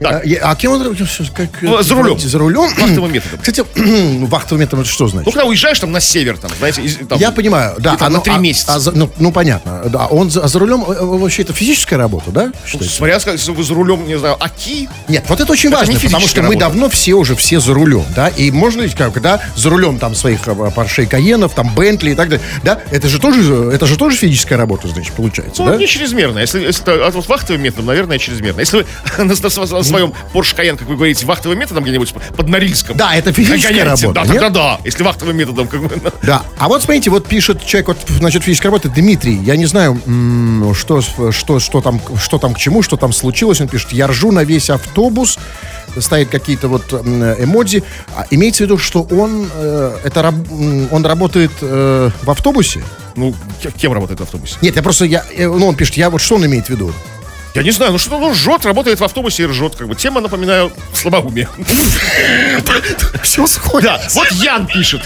[0.00, 0.24] Так.
[0.42, 0.94] А, а кем он?
[1.34, 2.18] Как, Ну, за рулем.
[2.18, 2.68] За рулем.
[2.78, 3.38] Вахтовым методом.
[3.38, 3.64] Кстати,
[4.26, 5.32] вахтовым методом это что Ну, значит?
[5.32, 7.90] когда уезжаешь там на север, там, знаете, из- там, Я понимаю, да.
[7.90, 8.74] где-то оно- на три а- месяца.
[8.74, 9.82] а за- ну, ну, понятно.
[9.86, 12.52] Да, он за, а за рулем э, вообще это физическая работа, да?
[12.74, 12.80] Ну?
[12.82, 16.26] Смотря, если вы за рулем, не знаю, АКИ, Нет, вот это очень Это важно, потому
[16.26, 16.60] что мы работа.
[16.60, 20.14] давно все уже все за рулем, да, и можно ведь как, да, за рулем там
[20.14, 20.40] своих
[20.74, 24.58] Порше Каенов, там Бентли и так далее, да, это же тоже, это же тоже физическая
[24.58, 25.76] работа, значит, получается, ну, да?
[25.76, 26.38] не чрезмерно.
[26.40, 28.60] Если, если это, а вот вахтовым методом, наверное, чрезмерно.
[28.60, 28.86] Если вы
[29.86, 32.96] своем Porsche Cayenne, как вы говорите, вахтовым методом где-нибудь под Норильском.
[32.96, 34.80] Да, это физическая гоняете, работа, Да, тогда да.
[34.84, 38.66] Если вахтовым методом, как бы, Да, а вот смотрите, вот пишет человек, вот насчет физической
[38.66, 40.00] работы, Дмитрий, я не знаю,
[40.74, 44.32] что, что, что, там, что там к чему, что там случилось, он пишет, я ржу
[44.32, 45.38] на весь автобус,
[45.98, 47.82] ставит какие-то вот эмодзи,
[48.16, 50.34] А имеется в виду, что он, э, это,
[50.90, 52.82] он работает э, в автобусе?
[53.16, 53.34] ну,
[53.78, 54.56] кем работает в автобусе?
[54.62, 56.92] Нет, я просто, я, э, ну, он пишет, я вот что он имеет в виду?
[57.56, 59.94] Я не знаю, ну что, ну, жжет, работает в автобусе и ржет, как бы.
[59.94, 61.48] Тема, напоминаю, слабоумие.
[63.22, 63.86] Все сходит.
[63.86, 65.00] Да, вот Ян пишет.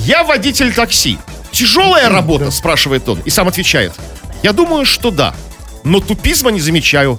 [0.00, 1.16] Я водитель такси.
[1.52, 3.94] Тяжелая работа, спрашивает он, и сам отвечает.
[4.42, 5.34] Я думаю, что да.
[5.82, 7.18] Но тупизма не замечаю.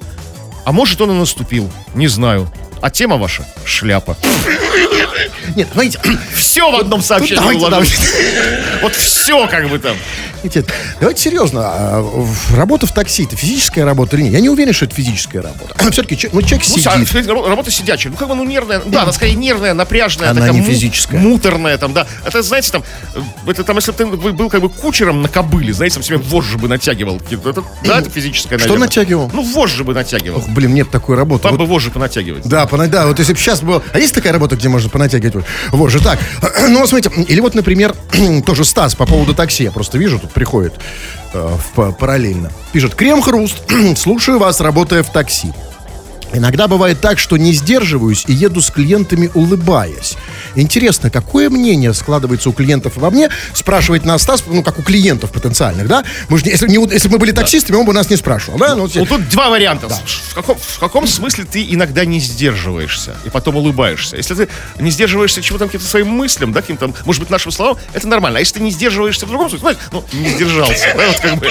[0.63, 1.71] А может, он и наступил.
[1.95, 2.47] Не знаю.
[2.81, 4.17] А тема ваша— шляпа.
[5.55, 5.99] Нет, смотрите,
[6.33, 8.13] Все в одном сообщении давайте, уложилось.
[8.81, 9.95] Вот все как бы там.
[10.43, 10.65] Видите,
[10.99, 11.61] давайте серьезно.
[11.63, 14.33] а, Работа в такси это физическая работа или нет?
[14.33, 15.75] Я не уверен, что это физическая работа.
[15.91, 17.27] Все-таки ну, человек Ну, сидит.
[17.27, 18.11] рабо- работа сидячая.
[18.11, 18.81] Ну, как бы, ну, нервная.
[18.85, 20.31] Да, она скорее нервная, напряжная.
[20.31, 21.19] Она такая не физическая.
[21.19, 22.07] Муторная там, да.
[22.25, 22.83] Это, знаете, там,
[23.45, 26.17] это там, если бы ты бы был как бы кучером на кобыле, знаете, там себе
[26.17, 27.21] вожжи бы натягивал.
[27.29, 28.87] Это, да, это физическая, Что наверное.
[28.87, 29.29] натягивал?
[29.31, 30.39] Ну, вожжи бы натягивал.
[30.39, 31.47] Ох, блин, нет такой работы.
[31.49, 32.47] Вот- бы вожжи понатягивать.
[32.47, 33.83] Да, пона- да, вот если бы сейчас было...
[33.93, 35.45] А есть такая работа, где можно понатягивать?
[35.71, 35.89] вот?
[35.89, 36.19] Же так.
[36.69, 37.93] Ну, вот смотрите, или вот, например,
[38.45, 39.63] тоже Стас по поводу такси.
[39.65, 40.73] Я просто вижу, тут приходит
[41.33, 42.51] э, в па- параллельно.
[42.71, 43.63] Пишет, крем-хруст,
[43.97, 45.53] слушаю вас, работая в такси.
[46.33, 50.15] Иногда бывает так, что не сдерживаюсь и еду с клиентами, улыбаясь.
[50.55, 53.29] Интересно, какое мнение складывается у клиентов обо мне?
[53.53, 56.03] Спрашивает нас Стас, ну, как у клиентов потенциальных, да?
[56.29, 58.75] Мы же если, не если бы мы были таксистами, он бы нас не спрашивал, да?
[58.75, 59.87] Ну, вот Ну, тут два варианта.
[59.87, 64.17] В, каком, в каком смысле ты иногда не сдерживаешься и потом улыбаешься?
[64.17, 64.47] Если ты
[64.79, 68.37] не сдерживаешься чего-то каким-то своим мыслям, да, каким-то, может быть, нашим словам, это нормально.
[68.37, 71.35] А если ты не сдерживаешься в другом смысле, знаешь, ну, не сдержался, да, вот как
[71.37, 71.49] бы,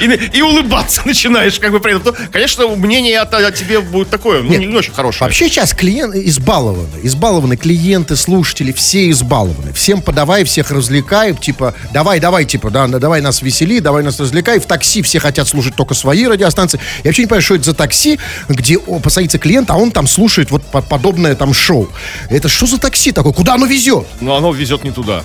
[0.00, 4.10] и, и улыбаться начинаешь, как бы, при этом, то, конечно, мнение о, о тебе будет
[4.10, 4.60] такое, ну, Нет.
[4.60, 5.26] не, не очень хорошее.
[5.26, 6.88] Вообще сейчас клиенты избалованы.
[7.02, 9.72] Избалованы клиенты, слушатели, все избалованы.
[9.72, 11.34] Всем подавай, всех развлекай.
[11.34, 14.58] Типа, давай, давай, типа, да, давай нас весели, давай нас развлекай.
[14.58, 16.78] В такси все хотят слушать только свои радиостанции.
[17.02, 20.06] Я вообще не понимаю, что это за такси, где о, посадится клиент, а он там
[20.06, 21.88] слушает вот по- подобное там шоу.
[22.30, 23.32] Это что за такси такое?
[23.32, 24.06] Куда оно везет?
[24.20, 25.22] Но оно везет не туда.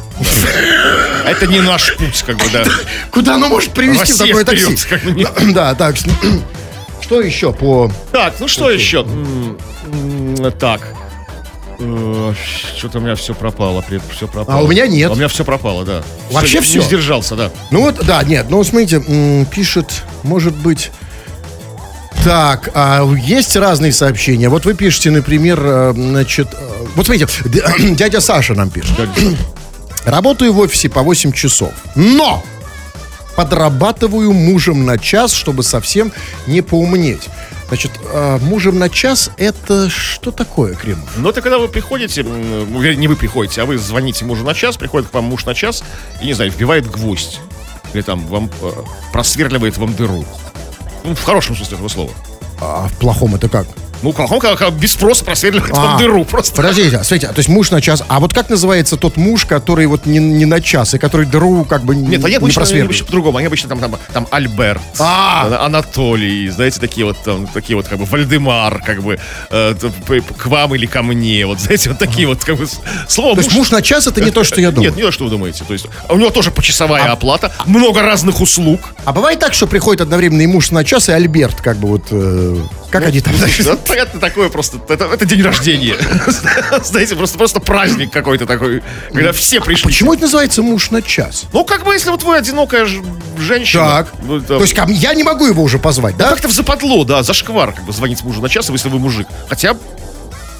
[1.25, 2.63] Это не наш путь, как бы, да.
[3.11, 4.77] Куда оно может привезти в такое такси?
[5.53, 5.95] Да, так.
[7.11, 7.91] Что еще по...
[8.13, 9.05] Так, ну что еще?
[10.61, 10.95] Так.
[11.77, 12.33] Э,
[12.77, 13.83] Что-то у меня все пропало,
[14.15, 14.59] все пропало.
[14.59, 15.09] А у меня нет.
[15.09, 16.03] А у меня все пропало, да.
[16.31, 16.79] Вообще всё?
[16.79, 17.51] Не сдержался, да.
[17.69, 19.03] Ну вот, да, нет, ну смотрите,
[19.53, 20.89] пишет, может быть...
[22.23, 24.47] Так, а есть разные сообщения.
[24.47, 27.27] Вот вы пишете, например, э, значит, э, вот смотрите,
[27.93, 28.97] дядя Саша нам пишет.
[30.05, 32.41] Работаю в офисе по 8 часов, но
[33.35, 36.11] подрабатываю мужем на час, чтобы совсем
[36.47, 37.29] не поумнеть.
[37.67, 41.09] Значит, э, мужем на час это что такое, Кремов?
[41.15, 44.75] Но это когда вы приходите, ну, не вы приходите, а вы звоните мужу на час,
[44.75, 45.81] приходит к вам муж на час
[46.21, 47.39] и, не знаю, вбивает гвоздь.
[47.93, 48.71] Или там вам э,
[49.13, 50.25] просверливает вам дыру.
[51.05, 52.11] Ну, в хорошем смысле этого слова.
[52.59, 53.67] А в плохом это как?
[54.01, 56.25] Ну, как, он как, как без спроса просверливает А, дыру.
[56.25, 56.55] Просто.
[56.55, 58.03] Подождите, а, смотрите, а, то есть муж на час.
[58.07, 61.65] А вот как называется тот муж, который вот не, не на час, и который дыру
[61.65, 62.85] как бы Нет, они не обычно, они просверливает?
[62.89, 63.37] обычно по-другому.
[63.37, 65.65] Они обычно там, там, там Альберт, А!
[65.65, 69.73] Анатолий, знаете, такие вот там, такие вот как бы Вальдемар, как бы э,
[70.37, 71.45] к вам или ко мне.
[71.45, 74.21] Вот знаете, вот такие вот как бы с- слово То есть муж на час это
[74.21, 74.89] не то, что я думаю.
[74.89, 75.63] Нет, не то, что вы думаете.
[75.65, 78.81] То есть у него тоже почасовая оплата, много разных услуг.
[79.05, 82.03] А бывает так, что приходит одновременно и муж на час, и Альберт, как бы вот...
[82.11, 82.57] э,
[82.89, 83.33] как они там...
[83.39, 85.95] Ну, Это такое просто, это, это день рождения.
[86.83, 88.81] Знаете, просто, просто праздник какой-то такой,
[89.13, 89.85] когда все пришли.
[89.85, 91.45] Почему это называется муж на час?
[91.53, 92.87] Ну, как бы, если вот вы одинокая
[93.37, 93.83] женщина.
[93.83, 94.07] Так.
[94.23, 96.29] ну, это- То есть ко мне- я не могу его уже позвать, да?
[96.29, 99.27] Как-то в западло, да, зашквар, как бы звонить мужу на час, если вы мужик.
[99.49, 99.75] Хотя,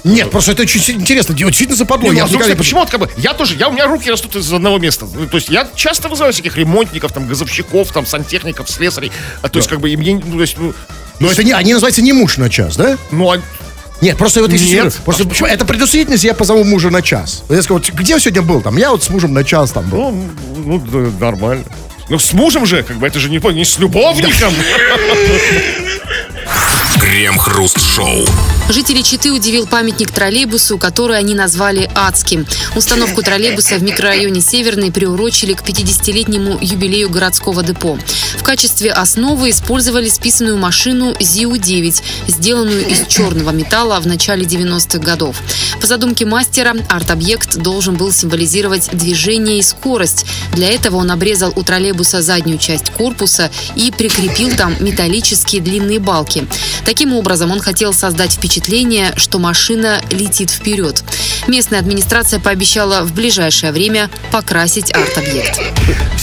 [0.04, 1.34] Нет, просто это очень интересно.
[1.34, 2.12] Действительно западло.
[2.12, 4.10] не, ну, Я а, никогда почему вот как бы, я тоже, я, у меня руки
[4.10, 5.06] растут из одного места.
[5.12, 9.12] Ну, То есть я часто вызываю всяких ремонтников, там, газовщиков, там, сантехников, слесарей.
[9.42, 10.74] А, то есть, как бы, и мне, ну, то есть, ну,
[11.20, 11.52] Но это не...
[11.52, 12.98] Они называются не муж на час, да?
[13.12, 13.40] ну, а-
[14.00, 14.74] Нет, просто вот если...
[14.74, 14.94] Нет.
[15.04, 15.46] Просто, почему?
[15.48, 17.44] Это предусмотрительность, я позову мужа на час.
[17.48, 18.60] Я скажу, вот где сегодня был?
[18.60, 20.10] Там, я вот с мужем на час там был.
[20.10, 20.28] ну,
[20.64, 21.64] ну, да, нормально.
[22.08, 24.52] Ну, с мужем же, как бы, это же не, не с любовником.
[27.00, 28.26] Крем-хруст-шоу.
[28.68, 32.46] Жители Читы удивил памятник троллейбусу, который они назвали «Адским».
[32.74, 37.98] Установку троллейбуса в микрорайоне Северный приурочили к 50-летнему юбилею городского депо.
[38.38, 45.36] В качестве основы использовали списанную машину ЗИУ-9, сделанную из черного металла в начале 90-х годов.
[45.80, 50.24] По задумке мастера, арт-объект должен был символизировать движение и скорость.
[50.52, 56.46] Для этого он обрезал у троллейбуса заднюю часть корпуса и прикрепил там металлические длинные балки.
[56.86, 58.51] Таким образом, он хотел создать впечатление,
[59.16, 61.02] что машина летит вперед.
[61.48, 65.58] Местная администрация пообещала в ближайшее время покрасить арт-объект.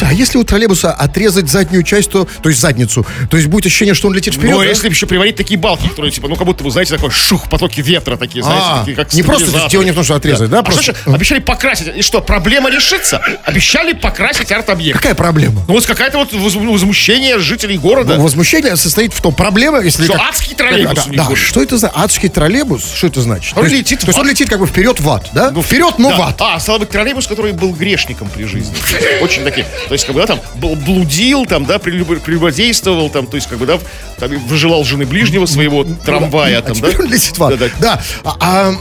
[0.01, 3.93] А если у троллейбуса отрезать заднюю часть, то, то есть задницу, то есть будет ощущение,
[3.93, 4.51] что он летит вперед?
[4.51, 4.65] Ну, да?
[4.65, 7.81] если еще приварить такие балки, которые, типа, ну, как будто, вы знаете, такой шух, потоки
[7.81, 10.59] ветра такие, знаете, А, такие, как не просто дело не в том, что отрезать, да,
[10.59, 11.87] А просто- что обещали покрасить.
[11.95, 13.21] И что, проблема решится?
[13.43, 14.97] Обещали покрасить арт-объект.
[14.97, 15.63] Какая проблема?
[15.67, 18.15] Ну, вот какая-то вот воз- возмущение жителей города.
[18.15, 20.03] Ну, Возмущение состоит в том, проблема, если...
[20.05, 21.37] Что, как- адский троллейбус Да, у них да, будет.
[21.39, 22.93] что это за адский троллейбус?
[22.93, 23.57] Что это значит?
[23.57, 25.51] Он то есть, летит то в есть он летит как бы вперед в ад, да?
[25.51, 26.17] Ну, вперед, но да.
[26.17, 26.35] в ад.
[26.39, 28.75] А, стало быть, троллейбус, который был грешником при жизни.
[29.21, 29.65] Очень такие.
[29.87, 33.47] То есть, как бы, да, там, бл- блудил, там, да, прелюб- прелюбодействовал, там, то есть,
[33.47, 33.79] как бы, да,
[34.17, 36.89] там, и выживал жены ближнего своего трамвая, а там, да.
[36.99, 37.57] он летит в ад.
[37.57, 37.71] Да, да.
[37.79, 38.01] Да.
[38.23, 38.73] А, а,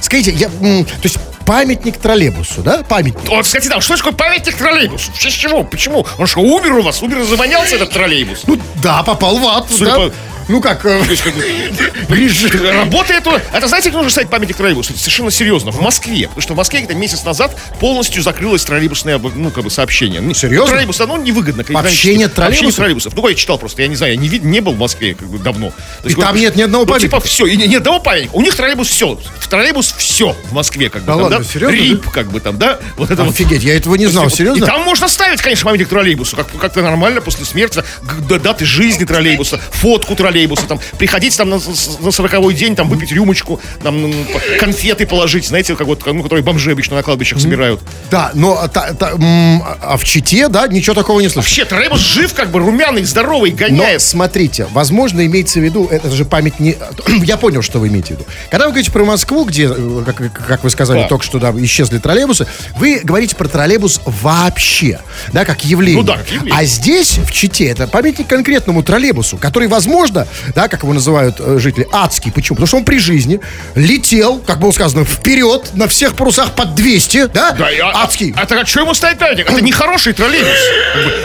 [0.00, 1.18] скажите, я, то есть
[1.50, 2.84] памятник троллейбусу, да?
[2.88, 3.28] Памятник.
[3.28, 5.10] Вот, кстати, да, что такое памятник троллейбусу?
[5.12, 5.64] В честь чего?
[5.64, 6.06] Почему?
[6.18, 7.02] Он что, умер у вас?
[7.02, 8.42] Умер, завонялся этот троллейбус?
[8.46, 9.66] Ну да, попал в ад.
[9.68, 9.96] Судя да.
[9.96, 10.12] по-
[10.50, 11.00] Ну как, э,
[12.72, 13.40] Работает он.
[13.52, 14.92] Это знаете, как нужно ставить памятник троллейбусу?
[14.92, 15.70] Это совершенно серьезно.
[15.70, 16.26] В Москве.
[16.26, 20.20] Потому что в Москве где-то месяц назад полностью закрылось троллейбусное, ну, как бы, сообщение.
[20.20, 20.70] Ну, Серьезно?
[20.70, 21.64] Троллейбус, оно невыгодно.
[21.78, 22.76] Общение троллейбусов?
[22.76, 23.14] Троллейбусов.
[23.14, 25.28] Ну, я читал просто, я не знаю, я не, вид- не был в Москве как
[25.28, 25.72] бы давно.
[26.04, 27.16] И там нет ни одного ну, памятника?
[27.16, 28.34] Типа все, и ни, ни одного памятника.
[28.34, 29.20] У них троллейбус все.
[29.38, 31.06] В троллейбус все в Москве, как бы.
[31.06, 32.80] Да ладно, серьезно, Рип, как бы там, да?
[32.96, 34.64] Вот это офигеть, я этого не знал, серьезно?
[34.64, 37.84] И там можно ставить, конечно, памятник троллейбусу, как, как-то нормально после смерти,
[38.28, 41.60] даты жизни троллейбуса, фотку троллейбуса, там, приходить там на,
[42.00, 46.42] на 40 день, там, выпить рюмочку, там, п- конфеты положить, знаете, как вот, ну, которые
[46.44, 47.80] бомжи обычно на кладбищах собирают.
[48.10, 51.42] Да, но та- та- м, а в Чите, да, ничего такого не слышно.
[51.42, 54.02] Вообще, троллейбус жив, как бы, румяный, здоровый, Но гоняет.
[54.02, 56.76] смотрите, возможно, имеется в виду, это же память не...
[57.24, 58.24] Я понял, что вы имеете в виду.
[58.50, 61.08] Когда вы говорите про Москву, где, э, как, как вы сказали Да.
[61.08, 65.00] только что, да, исчезли троллейбусы, вы говорите про троллейбус вообще,
[65.32, 66.00] да, как явление.
[66.00, 66.58] Ну да, как явление.
[66.58, 71.58] А здесь, в Чите, это памятник конкретному троллейбусу, который, возможно, да, как его называют э,
[71.58, 72.32] жители, адский.
[72.32, 72.56] Почему?
[72.56, 73.40] Потому что он при жизни
[73.74, 77.52] летел, как было сказано, вперед на всех парусах под 200, да?
[77.52, 78.34] Да, и, а- адский.
[78.36, 79.50] А, так а что ему ставить памятник?
[79.50, 80.50] Это не хороший троллейбус.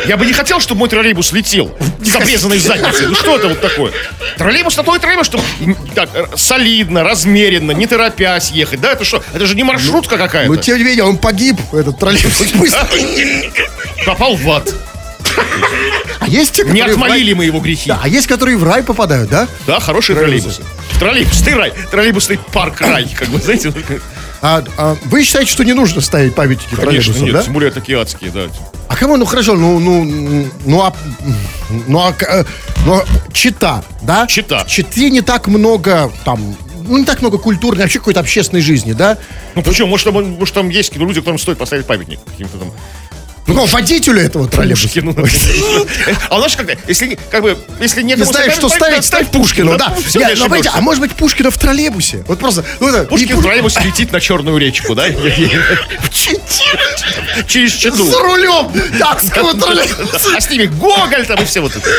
[0.07, 1.71] Я бы не хотел, чтобы мой троллейбус летел
[2.03, 3.07] с обрезанной задницей.
[3.07, 3.91] Ну что это вот такое?
[4.37, 5.43] Троллейбус на то и троллейбус, чтобы
[5.93, 8.81] так, солидно, размеренно, не торопясь ехать.
[8.81, 9.23] Да, это что?
[9.33, 10.51] Это же не маршрутка какая-то.
[10.51, 12.43] Но тем не менее, он погиб, этот троллейбус.
[14.05, 14.73] Попал в ад.
[16.19, 17.89] А есть Не отмолили мы его грехи.
[17.89, 19.47] Да, а есть, которые в рай попадают, да?
[19.67, 20.63] Да, хорошие троллейбусы.
[20.99, 21.73] Троллейбусный рай.
[21.91, 23.07] Троллейбусный парк рай.
[23.15, 23.71] Как бы, знаете,
[24.41, 27.43] А, а вы считаете, что не нужно ставить памятники конечно, нет, да?
[27.43, 28.47] тем более такие адские, да.
[28.88, 30.93] А кому, ну хорошо, ну, ну, ну, а,
[31.88, 32.43] ну, а, э,
[32.85, 34.27] ну, а Чита, да?
[34.27, 34.63] Чита.
[34.63, 36.55] В Чите не так много, там,
[36.88, 39.17] ну, не так много культурной, вообще какой-то общественной жизни, да?
[39.55, 39.88] Ну почему?
[39.88, 42.71] Может, там, может, там есть какие-то люди, которым стоит поставить памятник каким-то там
[43.47, 44.88] Ну, водителю этого троллейбуса.
[44.88, 45.15] Пушкину.
[46.29, 49.31] А у нас же как-то, если как бы, если Не знаешь, что ставить, ставить, ставь
[49.31, 49.95] Пушкину, да.
[50.13, 52.23] Ну, а может быть Пушкина в троллейбусе?
[52.27, 52.63] Вот просто,
[53.10, 55.05] Пушкин в троллейбусе летит на Черную речку, да?
[56.01, 56.10] в
[57.47, 58.05] Через Читу.
[58.05, 60.36] за рулем Дакского троллейбуса.
[60.36, 61.89] А с ними Гоголь там и все вот это.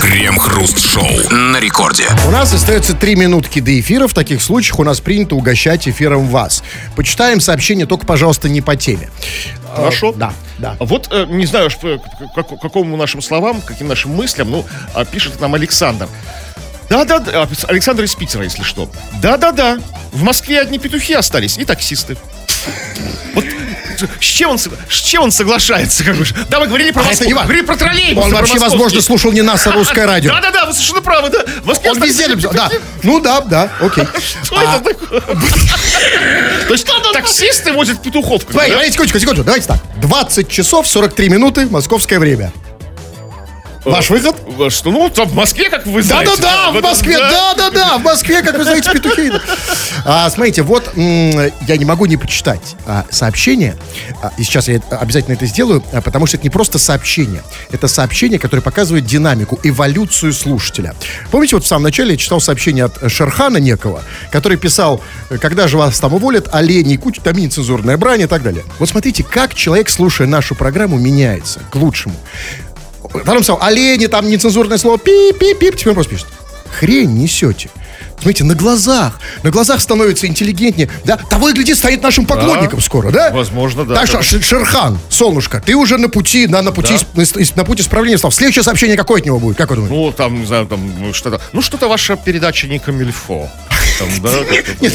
[0.00, 2.06] Крем-хруст-шоу на рекорде.
[2.26, 4.06] У нас остается три минутки до эфира.
[4.06, 6.62] В таких случаях у нас принято угощать эфиром вас.
[6.96, 9.10] Почитаем сообщение, только, пожалуйста, не по теме.
[9.74, 10.12] Хорошо?
[10.12, 10.76] Да, да.
[10.80, 11.98] Вот, э, не знаю, уж, э,
[12.34, 16.08] как- какому нашим словам, каким нашим мыслям, ну, а, пишет нам Александр.
[16.88, 18.88] Да-да-да, а, Александр из Питера, если что.
[19.20, 19.78] Да-да-да,
[20.12, 22.16] в Москве одни петухи остались и таксисты.
[23.34, 23.44] Вот
[24.20, 26.04] с чем он, с чем он соглашается?
[26.04, 26.24] Как бы?
[26.48, 28.24] Да, мы говорили про А Москву, это говорили про троллейбус.
[28.24, 30.30] Он вообще, возможно, слушал не нас, а русское радио.
[30.32, 31.44] Да-да-да, вы совершенно правы, да.
[31.88, 32.52] Он везде написал.
[32.52, 32.70] Да.
[33.02, 34.04] Ну да, да, окей.
[34.44, 35.20] Что это такое?
[36.68, 38.42] То есть таксисты возят петухов.
[38.52, 39.44] давайте, секундочку, секундочку.
[39.44, 39.78] Давайте так.
[40.00, 42.52] 20 часов 43 минуты, московское время.
[43.84, 44.36] Ваш выход?
[44.58, 46.32] Э, Что, ну, там в Москве, как вы знаете.
[46.36, 47.54] Да-да-да, в Москве, да.
[47.54, 49.32] да-да-да, в Москве, как вы знаете, петухи.
[50.04, 53.76] А, смотрите, вот я не могу не почитать а, сообщение,
[54.22, 57.88] а, и сейчас я обязательно это сделаю, а, потому что это не просто сообщение, это
[57.88, 60.94] сообщение, которое показывает динамику, эволюцию слушателя.
[61.30, 65.38] Помните, вот в самом начале я читал сообщение от э, Шерхана некого, который писал, э,
[65.38, 68.64] когда же вас там уволят, олени, куча, там нецензурная брань и так далее.
[68.78, 72.16] Вот смотрите, как человек, слушая нашу программу, меняется к лучшему.
[73.14, 76.26] Потом сказал, олени, там нецензурное слово, пип-пип-пип, теперь просто пишет.
[76.68, 77.70] Хрень несете.
[78.16, 81.16] Смотрите, на глазах, на глазах становится интеллигентнее, да?
[81.18, 83.30] Того и гляди, станет нашим поклонником скоро, да?
[83.30, 83.94] Возможно, да.
[83.96, 87.22] Так что, Шерхан, солнышко, ты уже на пути, на, на пути, Да.
[87.22, 88.32] ис- на пути исправления стал.
[88.32, 89.56] Следующее сообщение какое от него будет?
[89.58, 89.94] Как вы думаете?
[89.94, 91.40] Ну, там, не знаю, там ну, что-то.
[91.52, 93.50] Ну, что-то ваша передача не камильфо.
[93.98, 94.30] Там, да,
[94.80, 94.88] да.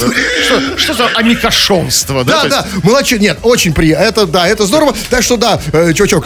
[0.43, 2.43] Что, что за амикошонство, да?
[2.43, 6.25] Да, да, молодчик, нет, очень приятно, это, да, это здорово, так что, да, э, чувачок,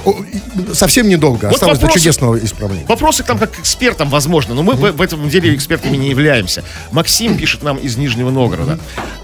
[0.74, 2.86] совсем недолго Вот осталось до вопросы- чудесного исправления.
[2.88, 6.64] Вопросы там как к экспертам, возможно, но мы в, в этом деле экспертами не являемся.
[6.94, 8.80] Максим пишет нам из Нижнего Новгорода.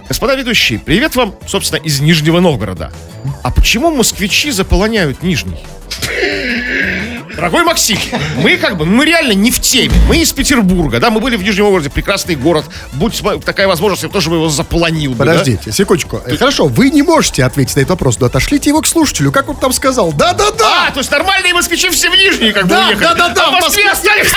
[0.08, 2.92] Господа ведущие, привет вам, собственно, из Нижнего Новгорода.
[3.44, 5.60] А почему москвичи заполоняют Нижний?
[7.36, 7.98] Дорогой Максим,
[8.38, 9.94] мы как бы, мы реально не в теме.
[10.08, 12.66] Мы из Петербурга, да, мы были в Нижнем Новгороде, прекрасный город.
[12.94, 15.32] Будь такая возможность, я тоже бы его заполонил бы, да?
[15.34, 16.22] Подождите, секундочку.
[16.26, 19.48] Э, Хорошо, вы не можете ответить на этот вопрос, но отошлите его к слушателю, как
[19.48, 20.12] он там сказал.
[20.12, 20.88] Да-да-да!
[20.88, 23.04] А, то есть нормальные москвичи все в Нижний как бы Да, уехали.
[23.06, 24.32] да-да-да, А в Москве остались.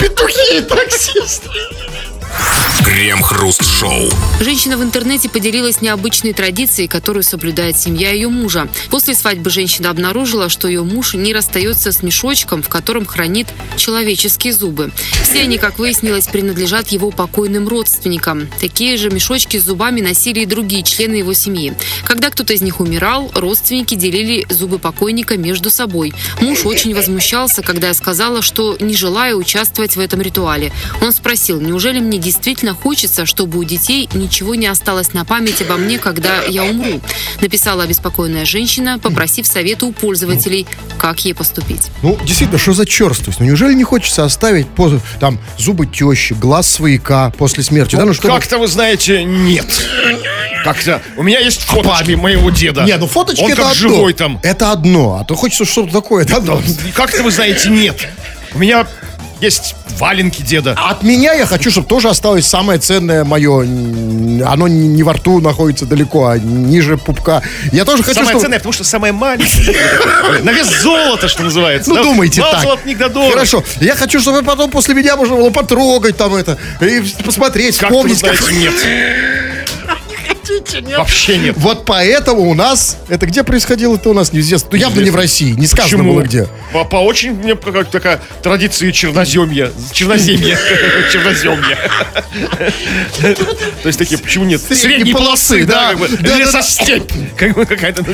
[0.00, 1.48] Петухи, таксисты.
[2.84, 4.10] Крем-хруст-шоу.
[4.40, 8.68] Женщина в интернете поделилась необычной традицией, которую соблюдает семья ее мужа.
[8.90, 14.52] После свадьбы женщина обнаружила, что ее муж не расстается с мешочком, в котором хранит человеческие
[14.52, 14.92] зубы.
[15.22, 18.48] Все они, как выяснилось, принадлежат его покойным родственникам.
[18.60, 21.74] Такие же мешочки с зубами носили и другие члены его семьи.
[22.04, 26.14] Когда кто-то из них умирал, родственники делили зубы покойника между собой.
[26.40, 30.72] Муж очень возмущался, когда я сказала, что не желаю участвовать в этом ритуале.
[31.00, 35.76] Он спросил, неужели мне действительно хочется, чтобы у детей ничего не осталось на память обо
[35.76, 37.00] мне, когда я умру?
[37.40, 40.66] Написала обеспокоенная женщина, попросив совета у пользователей,
[40.98, 41.82] как ей поступить.
[42.02, 43.38] Ну, действительно, что за черствость?
[43.38, 47.94] Ну, неужели не хочется оставить позу, там, зубы тещи, глаз свояка после смерти?
[47.94, 48.34] да, ну, чтобы...
[48.34, 49.66] Как-то, вы знаете, нет.
[50.64, 51.00] Как-то.
[51.16, 52.82] У меня есть фоточки моего деда.
[52.82, 53.88] Не, ну фоточки Он это как одно.
[53.88, 54.40] живой там.
[54.42, 56.24] Это одно, а то хочется что-то такое.
[56.24, 56.58] Да, да.
[56.92, 58.08] Как-то, вы знаете, нет.
[58.52, 58.86] У меня
[59.40, 60.76] есть валенки деда.
[60.76, 63.60] От меня я хочу, чтобы тоже осталось самое ценное мое.
[64.46, 67.42] Оно не во рту находится далеко, а ниже пупка.
[67.72, 68.42] Я тоже хочу, Самое чтобы...
[68.42, 69.76] ценное, потому что самое маленькое.
[70.42, 71.90] На вес золота, что называется.
[71.90, 72.62] Ну, думайте так.
[72.62, 73.32] золотник да дорог.
[73.32, 73.64] Хорошо.
[73.80, 78.20] Я хочу, чтобы потом после меня можно было потрогать там это, и посмотреть, вспомнить.
[78.22, 78.36] как-
[80.56, 80.98] знаете, нет.
[80.98, 81.54] Вообще нет.
[81.58, 82.98] Вот поэтому у нас...
[83.08, 83.94] Это где происходило?
[83.96, 84.68] Это у нас неизвестно.
[84.72, 85.52] Ну, явно не в России.
[85.52, 86.14] Не сказано Почему?
[86.14, 86.48] было где.
[86.72, 89.70] По, по очень мне какая-то такая традиция черноземья.
[89.92, 90.58] Черноземья.
[91.12, 91.78] Черноземья.
[93.82, 94.60] То есть такие, почему нет?
[94.60, 96.10] Средней Средней полосы, да, как.
[96.20, 97.10] Лесостепь.
[97.36, 98.04] Как бы какая-то.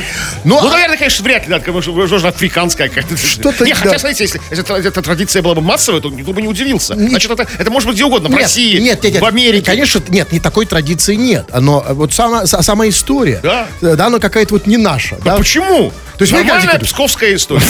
[0.45, 3.17] Ну, Ну, а- наверное, конечно, вряд ли, да, потому что, возможно, африканская какая-то.
[3.17, 4.41] Что-то, Не, хотя, смотрите, если
[4.87, 6.95] эта традиция была бы массовая, то никто бы не удивился.
[6.95, 8.29] Значит, это, это может быть где угодно.
[8.29, 9.23] В России, нет, нет, нет.
[9.23, 9.67] в Америке.
[9.67, 11.47] Конечно, нет, не такой традиции нет.
[11.59, 13.67] Но вот сама, са- сама история, Да.
[13.81, 15.17] да, она какая-то вот не наша.
[15.25, 15.37] да.
[15.37, 15.93] Почему?
[16.19, 17.63] То есть Нормальная говорите, псковская история.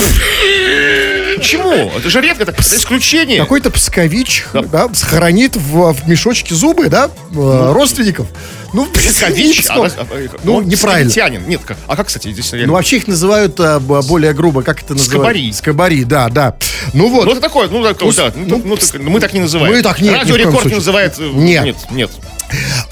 [1.37, 1.91] Почему?
[1.97, 3.39] Это же редко, это, это исключение.
[3.41, 4.89] Какой-то пскович да.
[4.95, 8.27] схоронит в, в мешочке зубы, да, э, родственников.
[8.75, 9.57] Ну, Пскович?
[9.57, 9.93] не Псков.
[9.99, 11.09] А, а, а, Ну, неправильно.
[11.11, 11.49] псковитянин.
[11.49, 12.73] Нет, как- а как, кстати, здесь Ну, реально?
[12.75, 15.11] вообще их называют а, более грубо, как это называют?
[15.13, 15.53] Скобари.
[15.53, 16.57] Скобари, да, да.
[16.95, 17.25] Ну вот.
[17.27, 19.75] Ну, это такое, ну, такое, Ну, да, ну, ну, ну, так- мы так не называем.
[19.75, 20.77] мы так в Радио Рекорд случае.
[20.77, 21.15] называет...
[21.19, 21.65] э, Нет.
[21.65, 22.11] Нет, нет.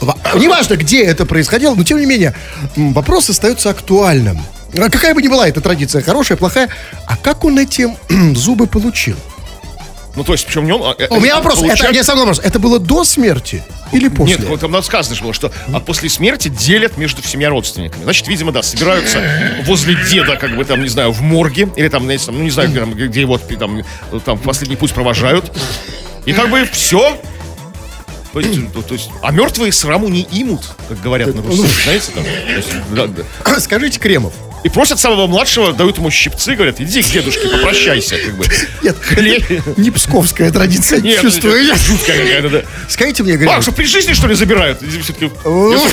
[0.01, 2.35] Ва- Неважно, где это происходило, но тем не менее,
[2.77, 4.41] вопрос остается актуальным.
[4.77, 6.69] А Какая бы ни была эта традиция, хорошая, плохая,
[7.07, 7.89] а как он эти
[8.35, 9.17] зубы получил?
[10.17, 10.83] Ну, то есть, причем не он...
[10.83, 14.09] а, У меня это вопрос, это, получает- не самый вопрос, это было до смерти или
[14.09, 14.39] после?
[14.39, 18.03] Нет, вот там нам сказано же было, что а после смерти делят между всеми родственниками.
[18.03, 19.23] Значит, видимо, да, собираются
[19.67, 22.81] возле деда, как бы там, не знаю, в морге, или там, ну, не знаю, где,
[22.81, 23.83] там, где его там,
[24.25, 25.53] там последний путь провожают.
[26.27, 27.17] И как бы все.
[28.33, 32.13] То есть, то- то есть, а мертвые сраму не имут, как говорят на Руси, знаете,
[32.15, 32.23] там.
[32.25, 33.61] То есть, да, да.
[33.61, 38.37] Скажите, Кремов, И просят самого младшего, дают ему щипцы, говорят, иди к дедушке, попрощайся, как
[38.37, 38.45] бы.
[38.83, 41.75] нет, Хле- не псковская традиция, Нет, чувствую я.
[41.77, 42.63] жуткая какая-то, да.
[42.89, 44.81] Скажите мне, А, Кремов, что при жизни, что ли, забирают?
[45.03, 45.31] Все-таки,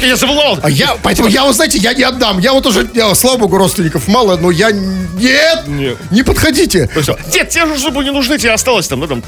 [0.05, 0.59] я заволал.
[0.61, 2.39] а я, поэтому я, вы знаете, я не отдам.
[2.39, 5.97] Я вот уже, я, слава богу, родственников мало, но я, нет, Нет.
[6.11, 6.89] не подходите.
[7.31, 9.23] Дед, тебе же зубы не нужны, тебе осталось там, ну там?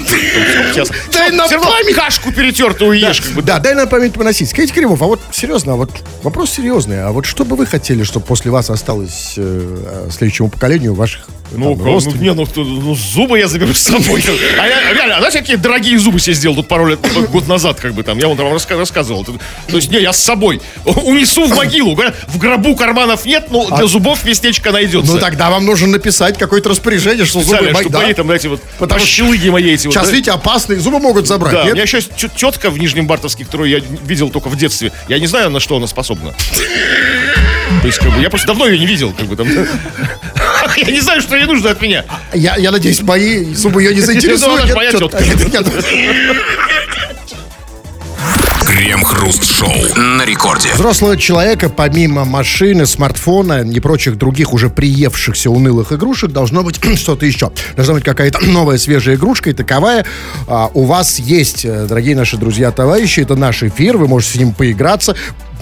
[1.12, 1.94] Дай на память.
[1.94, 3.42] кашку перетертую ешь, как бы.
[3.42, 4.50] Да, дай на память поносить.
[4.50, 5.90] Скажите, Кремов, а вот серьезно, а вот
[6.22, 7.02] вопрос серьезный.
[7.02, 11.84] А вот что бы вы хотели, чтобы после вас осталось следующему поколению ваших Ну, Там
[11.84, 12.06] рост.
[12.06, 14.22] ну, не, ну, ну, зубы я заберу с собой.
[14.58, 17.80] А я, реально, а знаете, какие дорогие зубы себе сделал тут пару лет, год назад,
[17.80, 19.24] как бы там, я вам там раска- рассказывал.
[19.24, 19.36] То
[19.72, 21.94] есть, не, я с собой унесу в могилу.
[21.94, 25.12] Говорят, В гробу карманов нет, но для зубов местечко найдется.
[25.12, 27.70] Ну тогда вам нужно написать какое-то распоряжение, что зубы...
[27.72, 28.12] Мои- да.
[28.14, 29.94] там, знаете, вот Потому что прощелыги мои эти вот.
[29.94, 31.52] Сейчас, видите, опасные зубы могут забрать.
[31.52, 34.92] Да, у меня еще есть тетка в Нижнем Бартовске, которую я видел только в детстве.
[35.08, 36.34] Я не знаю, на что она способна.
[37.82, 39.48] То есть, как бы, я просто давно ее не видел, как бы там.
[40.76, 42.04] Я не знаю, что ей нужно от меня.
[42.34, 44.70] Я, я надеюсь, мои зубы ее не заинтересуют.
[48.66, 50.70] Крем-хруст-шоу на рекорде.
[50.74, 57.26] Взрослого человека, помимо машины, смартфона и прочих других уже приевшихся унылых игрушек, должно быть что-то
[57.26, 57.50] еще.
[57.76, 60.06] Должна быть какая-то новая свежая игрушка, и таковая
[60.46, 63.20] а, у вас есть, э, дорогие наши друзья, товарищи.
[63.20, 65.16] Это наш эфир, вы можете с ним поиграться,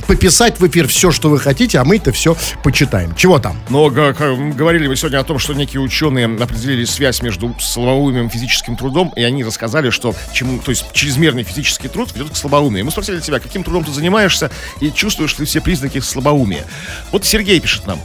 [0.08, 3.14] пописать в эфир все, что вы хотите, а мы это все почитаем.
[3.14, 3.60] Чего там?
[3.68, 8.76] Но говорили мы сегодня о том, что некие ученые определили связь между слабоумием и физическим
[8.76, 12.86] трудом, и они рассказали, что чем, то есть чрезмерный физический труд ведет к слабоумию.
[12.86, 14.50] Мы спросили тебя, каким трудом ты занимаешься
[14.80, 16.64] и чувствуешь ли все признаки слабоумия.
[17.12, 18.00] Вот Сергей пишет нам.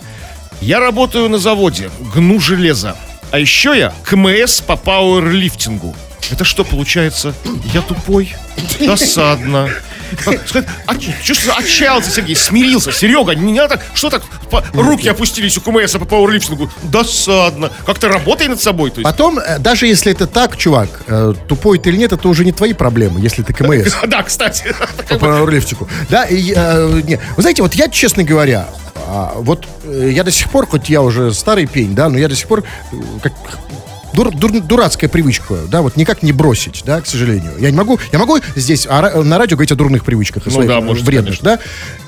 [0.62, 2.97] Я работаю на заводе, гну железо.
[3.32, 5.95] А еще я КМС по пауэрлифтингу.
[6.30, 7.34] Это что получается?
[7.74, 8.36] Я тупой?
[8.80, 9.70] Досадно.
[10.16, 12.91] Оч- Чувствую, отчаялся Сергей, смирился.
[12.91, 14.24] Серега, не надо так, что так,
[14.74, 16.70] руки опустились у КМС по пауэрлифтингу.
[16.84, 17.72] Досадно.
[17.86, 18.91] Как-то работай над собой.
[18.91, 19.09] То есть.
[19.09, 22.51] Потом, э, даже если это так, чувак, э, тупой ты или нет, это уже не
[22.51, 23.93] твои проблемы, если ты КМС.
[24.07, 24.76] Да, кстати.
[25.09, 25.88] по пауэрлифтингу.
[26.09, 27.20] Да, и, э, не.
[27.36, 28.68] Вы знаете, вот я, честно говоря,
[29.07, 32.36] а, вот я до сих пор, хоть я уже старый пень, да, но я до
[32.36, 32.64] сих пор
[33.22, 33.34] как
[34.14, 37.51] дур- дур- дурацкая привычка, да, вот никак не бросить, да, к сожалению.
[37.59, 40.82] Я не могу, я могу здесь на радио говорить о дурных привычках, Ну своих, да,
[40.82, 41.59] можете, вредных, да.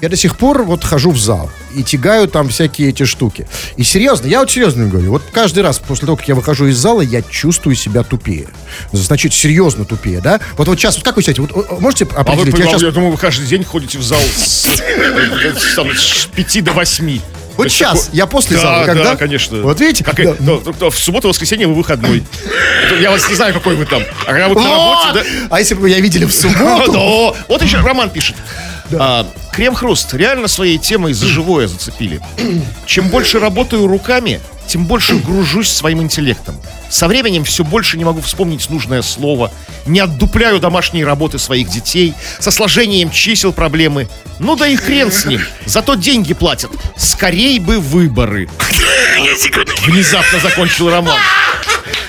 [0.01, 3.47] Я до сих пор вот хожу в зал и тягаю там всякие эти штуки.
[3.77, 6.77] И серьезно, я вот серьезно говорю, вот каждый раз после того, как я выхожу из
[6.77, 8.47] зала, я чувствую себя тупее.
[8.91, 10.39] Значит, серьезно тупее, да.
[10.57, 12.57] Вот вот сейчас, вот как вы считаете, вот можете А вы, определить?
[12.59, 14.67] я я, щас- думаю, вы каждый день ходите в зал с,
[15.75, 17.19] там, с 5 до 8.
[17.57, 19.03] Вот сейчас, я после да, зала, когда?
[19.03, 19.61] Да, конечно.
[19.61, 20.03] Вот видите?
[20.03, 20.33] Как, Да.
[20.57, 22.23] то- то в субботу, воскресенье вы выходной.
[22.89, 24.03] То Я вас не знаю, какой вы там.
[24.23, 25.47] А когда вы на работе, да?
[25.49, 26.91] А если бы меня видели в А, субботу?
[27.37, 27.43] да.
[27.47, 28.35] Вот еще Роман пишет.
[28.93, 32.19] А, Крем-хруст реально своей темой за живое зацепили.
[32.85, 36.59] Чем больше работаю руками, тем больше гружусь своим интеллектом.
[36.89, 39.51] Со временем все больше не могу вспомнить нужное слово,
[39.86, 44.07] не отдупляю домашние работы своих детей, со сложением чисел проблемы.
[44.39, 46.72] Ну да и хрен с ним, зато деньги платят.
[46.97, 48.49] Скорей бы выборы.
[49.86, 51.20] Внезапно закончил Роман.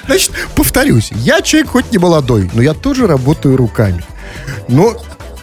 [0.07, 4.05] Значит, повторюсь, я человек хоть не молодой, но я тоже работаю руками.
[4.69, 4.97] Но,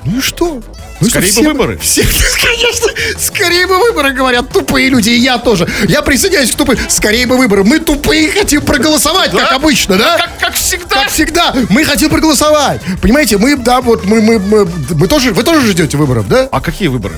[0.06, 0.62] ну и что?
[1.04, 1.78] Ну что, Скорей бы все- выборы.
[1.80, 2.02] Все,
[2.42, 2.88] конечно,
[3.20, 5.68] скорее бы выборы, говорят тупые люди, и я тоже.
[5.88, 6.78] Я присоединяюсь к тупым.
[6.88, 7.64] Скорее бы выборы.
[7.64, 10.18] Мы тупые хотим проголосовать, как обычно, да?
[10.18, 10.96] Как, как всегда.
[10.96, 12.82] Как всегда, мы хотим проголосовать.
[13.02, 16.48] Понимаете, мы, да, вот мы, мы, мы, мы тоже, вы тоже ждете выборов, да?
[16.52, 17.16] А какие выборы?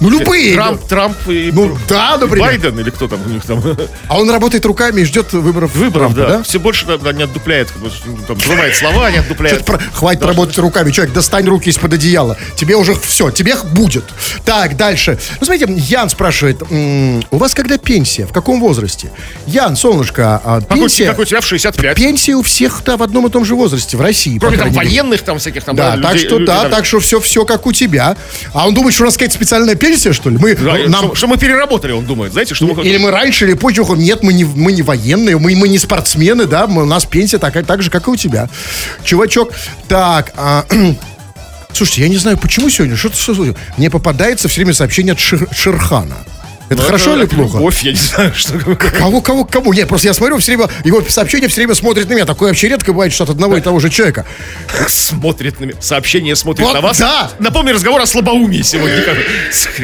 [0.00, 0.54] Ну, любые.
[0.54, 2.46] Трамп, Трамп и Ну, да, например.
[2.48, 3.62] Байден или кто там у них там?
[4.08, 5.74] А он работает руками и ждет выборов.
[5.74, 6.42] Выборов, Трампа, да.
[6.42, 7.88] Все больше да, не отдупляет, ну,
[8.26, 9.68] там, слова, не отдупляет.
[9.92, 10.90] Хватит работать руками.
[10.90, 12.36] Человек, достань руки из-под одеяла.
[12.56, 14.04] Тебе уже все, тебе будет.
[14.44, 15.18] Так, дальше.
[15.40, 18.26] Ну, смотрите, Ян спрашивает, у вас когда пенсия?
[18.26, 19.10] В каком возрасте?
[19.46, 21.06] Ян, солнышко, а Как у, пенсия...
[21.06, 21.96] как у тебя в 65.
[21.96, 24.38] Пенсия у всех да, в одном и том же возрасте, в России.
[24.38, 25.76] Кроме там военных, там всяких там.
[25.76, 28.16] Да, так людей- что, людей да, там- так что все, все как у тебя.
[28.52, 30.38] А он думает, что у нас какая-то специальная пенсия, что ли?
[30.38, 32.32] Мы, Да, нам, что, что мы переработали, он думает.
[32.32, 32.82] Знаете, что мы...
[32.82, 34.02] Или мы раньше или позже уходим.
[34.02, 37.38] Нет, мы не, мы не военные, мы, мы не спортсмены, да, мы- у нас пенсия
[37.38, 38.48] такая, так же, как и у тебя.
[39.04, 39.52] Чувачок,
[39.88, 40.64] так, а,
[41.78, 45.48] слушайте, я не знаю, почему сегодня, что-то, что- мне попадается все время сообщение от Шер-
[45.54, 46.16] Шерхана.
[46.70, 47.56] Это Ну, хорошо или это плохо?
[47.56, 48.52] Любовь, я не знаю, что...
[48.76, 49.72] Кого, кого, кому?
[49.72, 52.26] Нет, просто я смотрю, все время, его сообщение все время смотрит на меня.
[52.26, 54.26] Такое вообще редко бывает, что от одного и того же человека.
[54.86, 55.80] Смотрит на меня.
[55.80, 56.98] Сообщение смотрит Вот на вас.
[56.98, 57.30] да.
[57.38, 59.02] Напомню, разговор о слабоумии сегодня.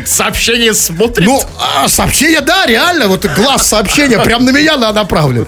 [0.05, 5.47] Сообщение смотрит Ну, а, сообщение, да, реально, вот глаз сообщения прям на меня на- направлен.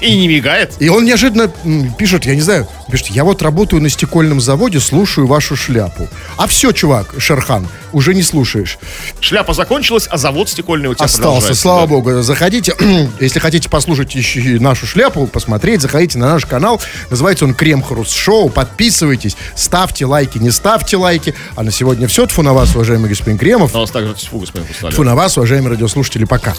[0.00, 0.72] и не мигает.
[0.80, 1.48] И он неожиданно
[1.96, 6.08] пишет, я не знаю, пишет, я вот работаю на стекольном заводе, слушаю вашу шляпу.
[6.36, 8.78] А все, чувак, Шерхан, уже не слушаешь.
[9.20, 11.86] Шляпа закончилась, а завод стекольный у тебя Остался, слава да.
[11.86, 12.22] богу.
[12.22, 12.74] Заходите,
[13.20, 16.80] если хотите послушать еще нашу шляпу, посмотреть, заходите на наш канал.
[17.08, 18.50] Называется он Крем Хруст Шоу.
[18.50, 21.34] Подписывайтесь, ставьте лайки, не ставьте лайки.
[21.56, 22.26] А на сегодня все.
[22.26, 23.72] Тфу на вас, уважаемый господин Кремов.
[23.72, 24.66] На вас также тьфу, господин.
[24.90, 26.54] Тфу на вас, уважаемые радиослушатели, пока.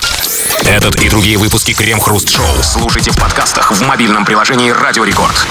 [0.67, 5.45] Этот и другие выпуски Крем-хруст шоу слушайте в подкастах в мобильном приложении Радио Рекорд.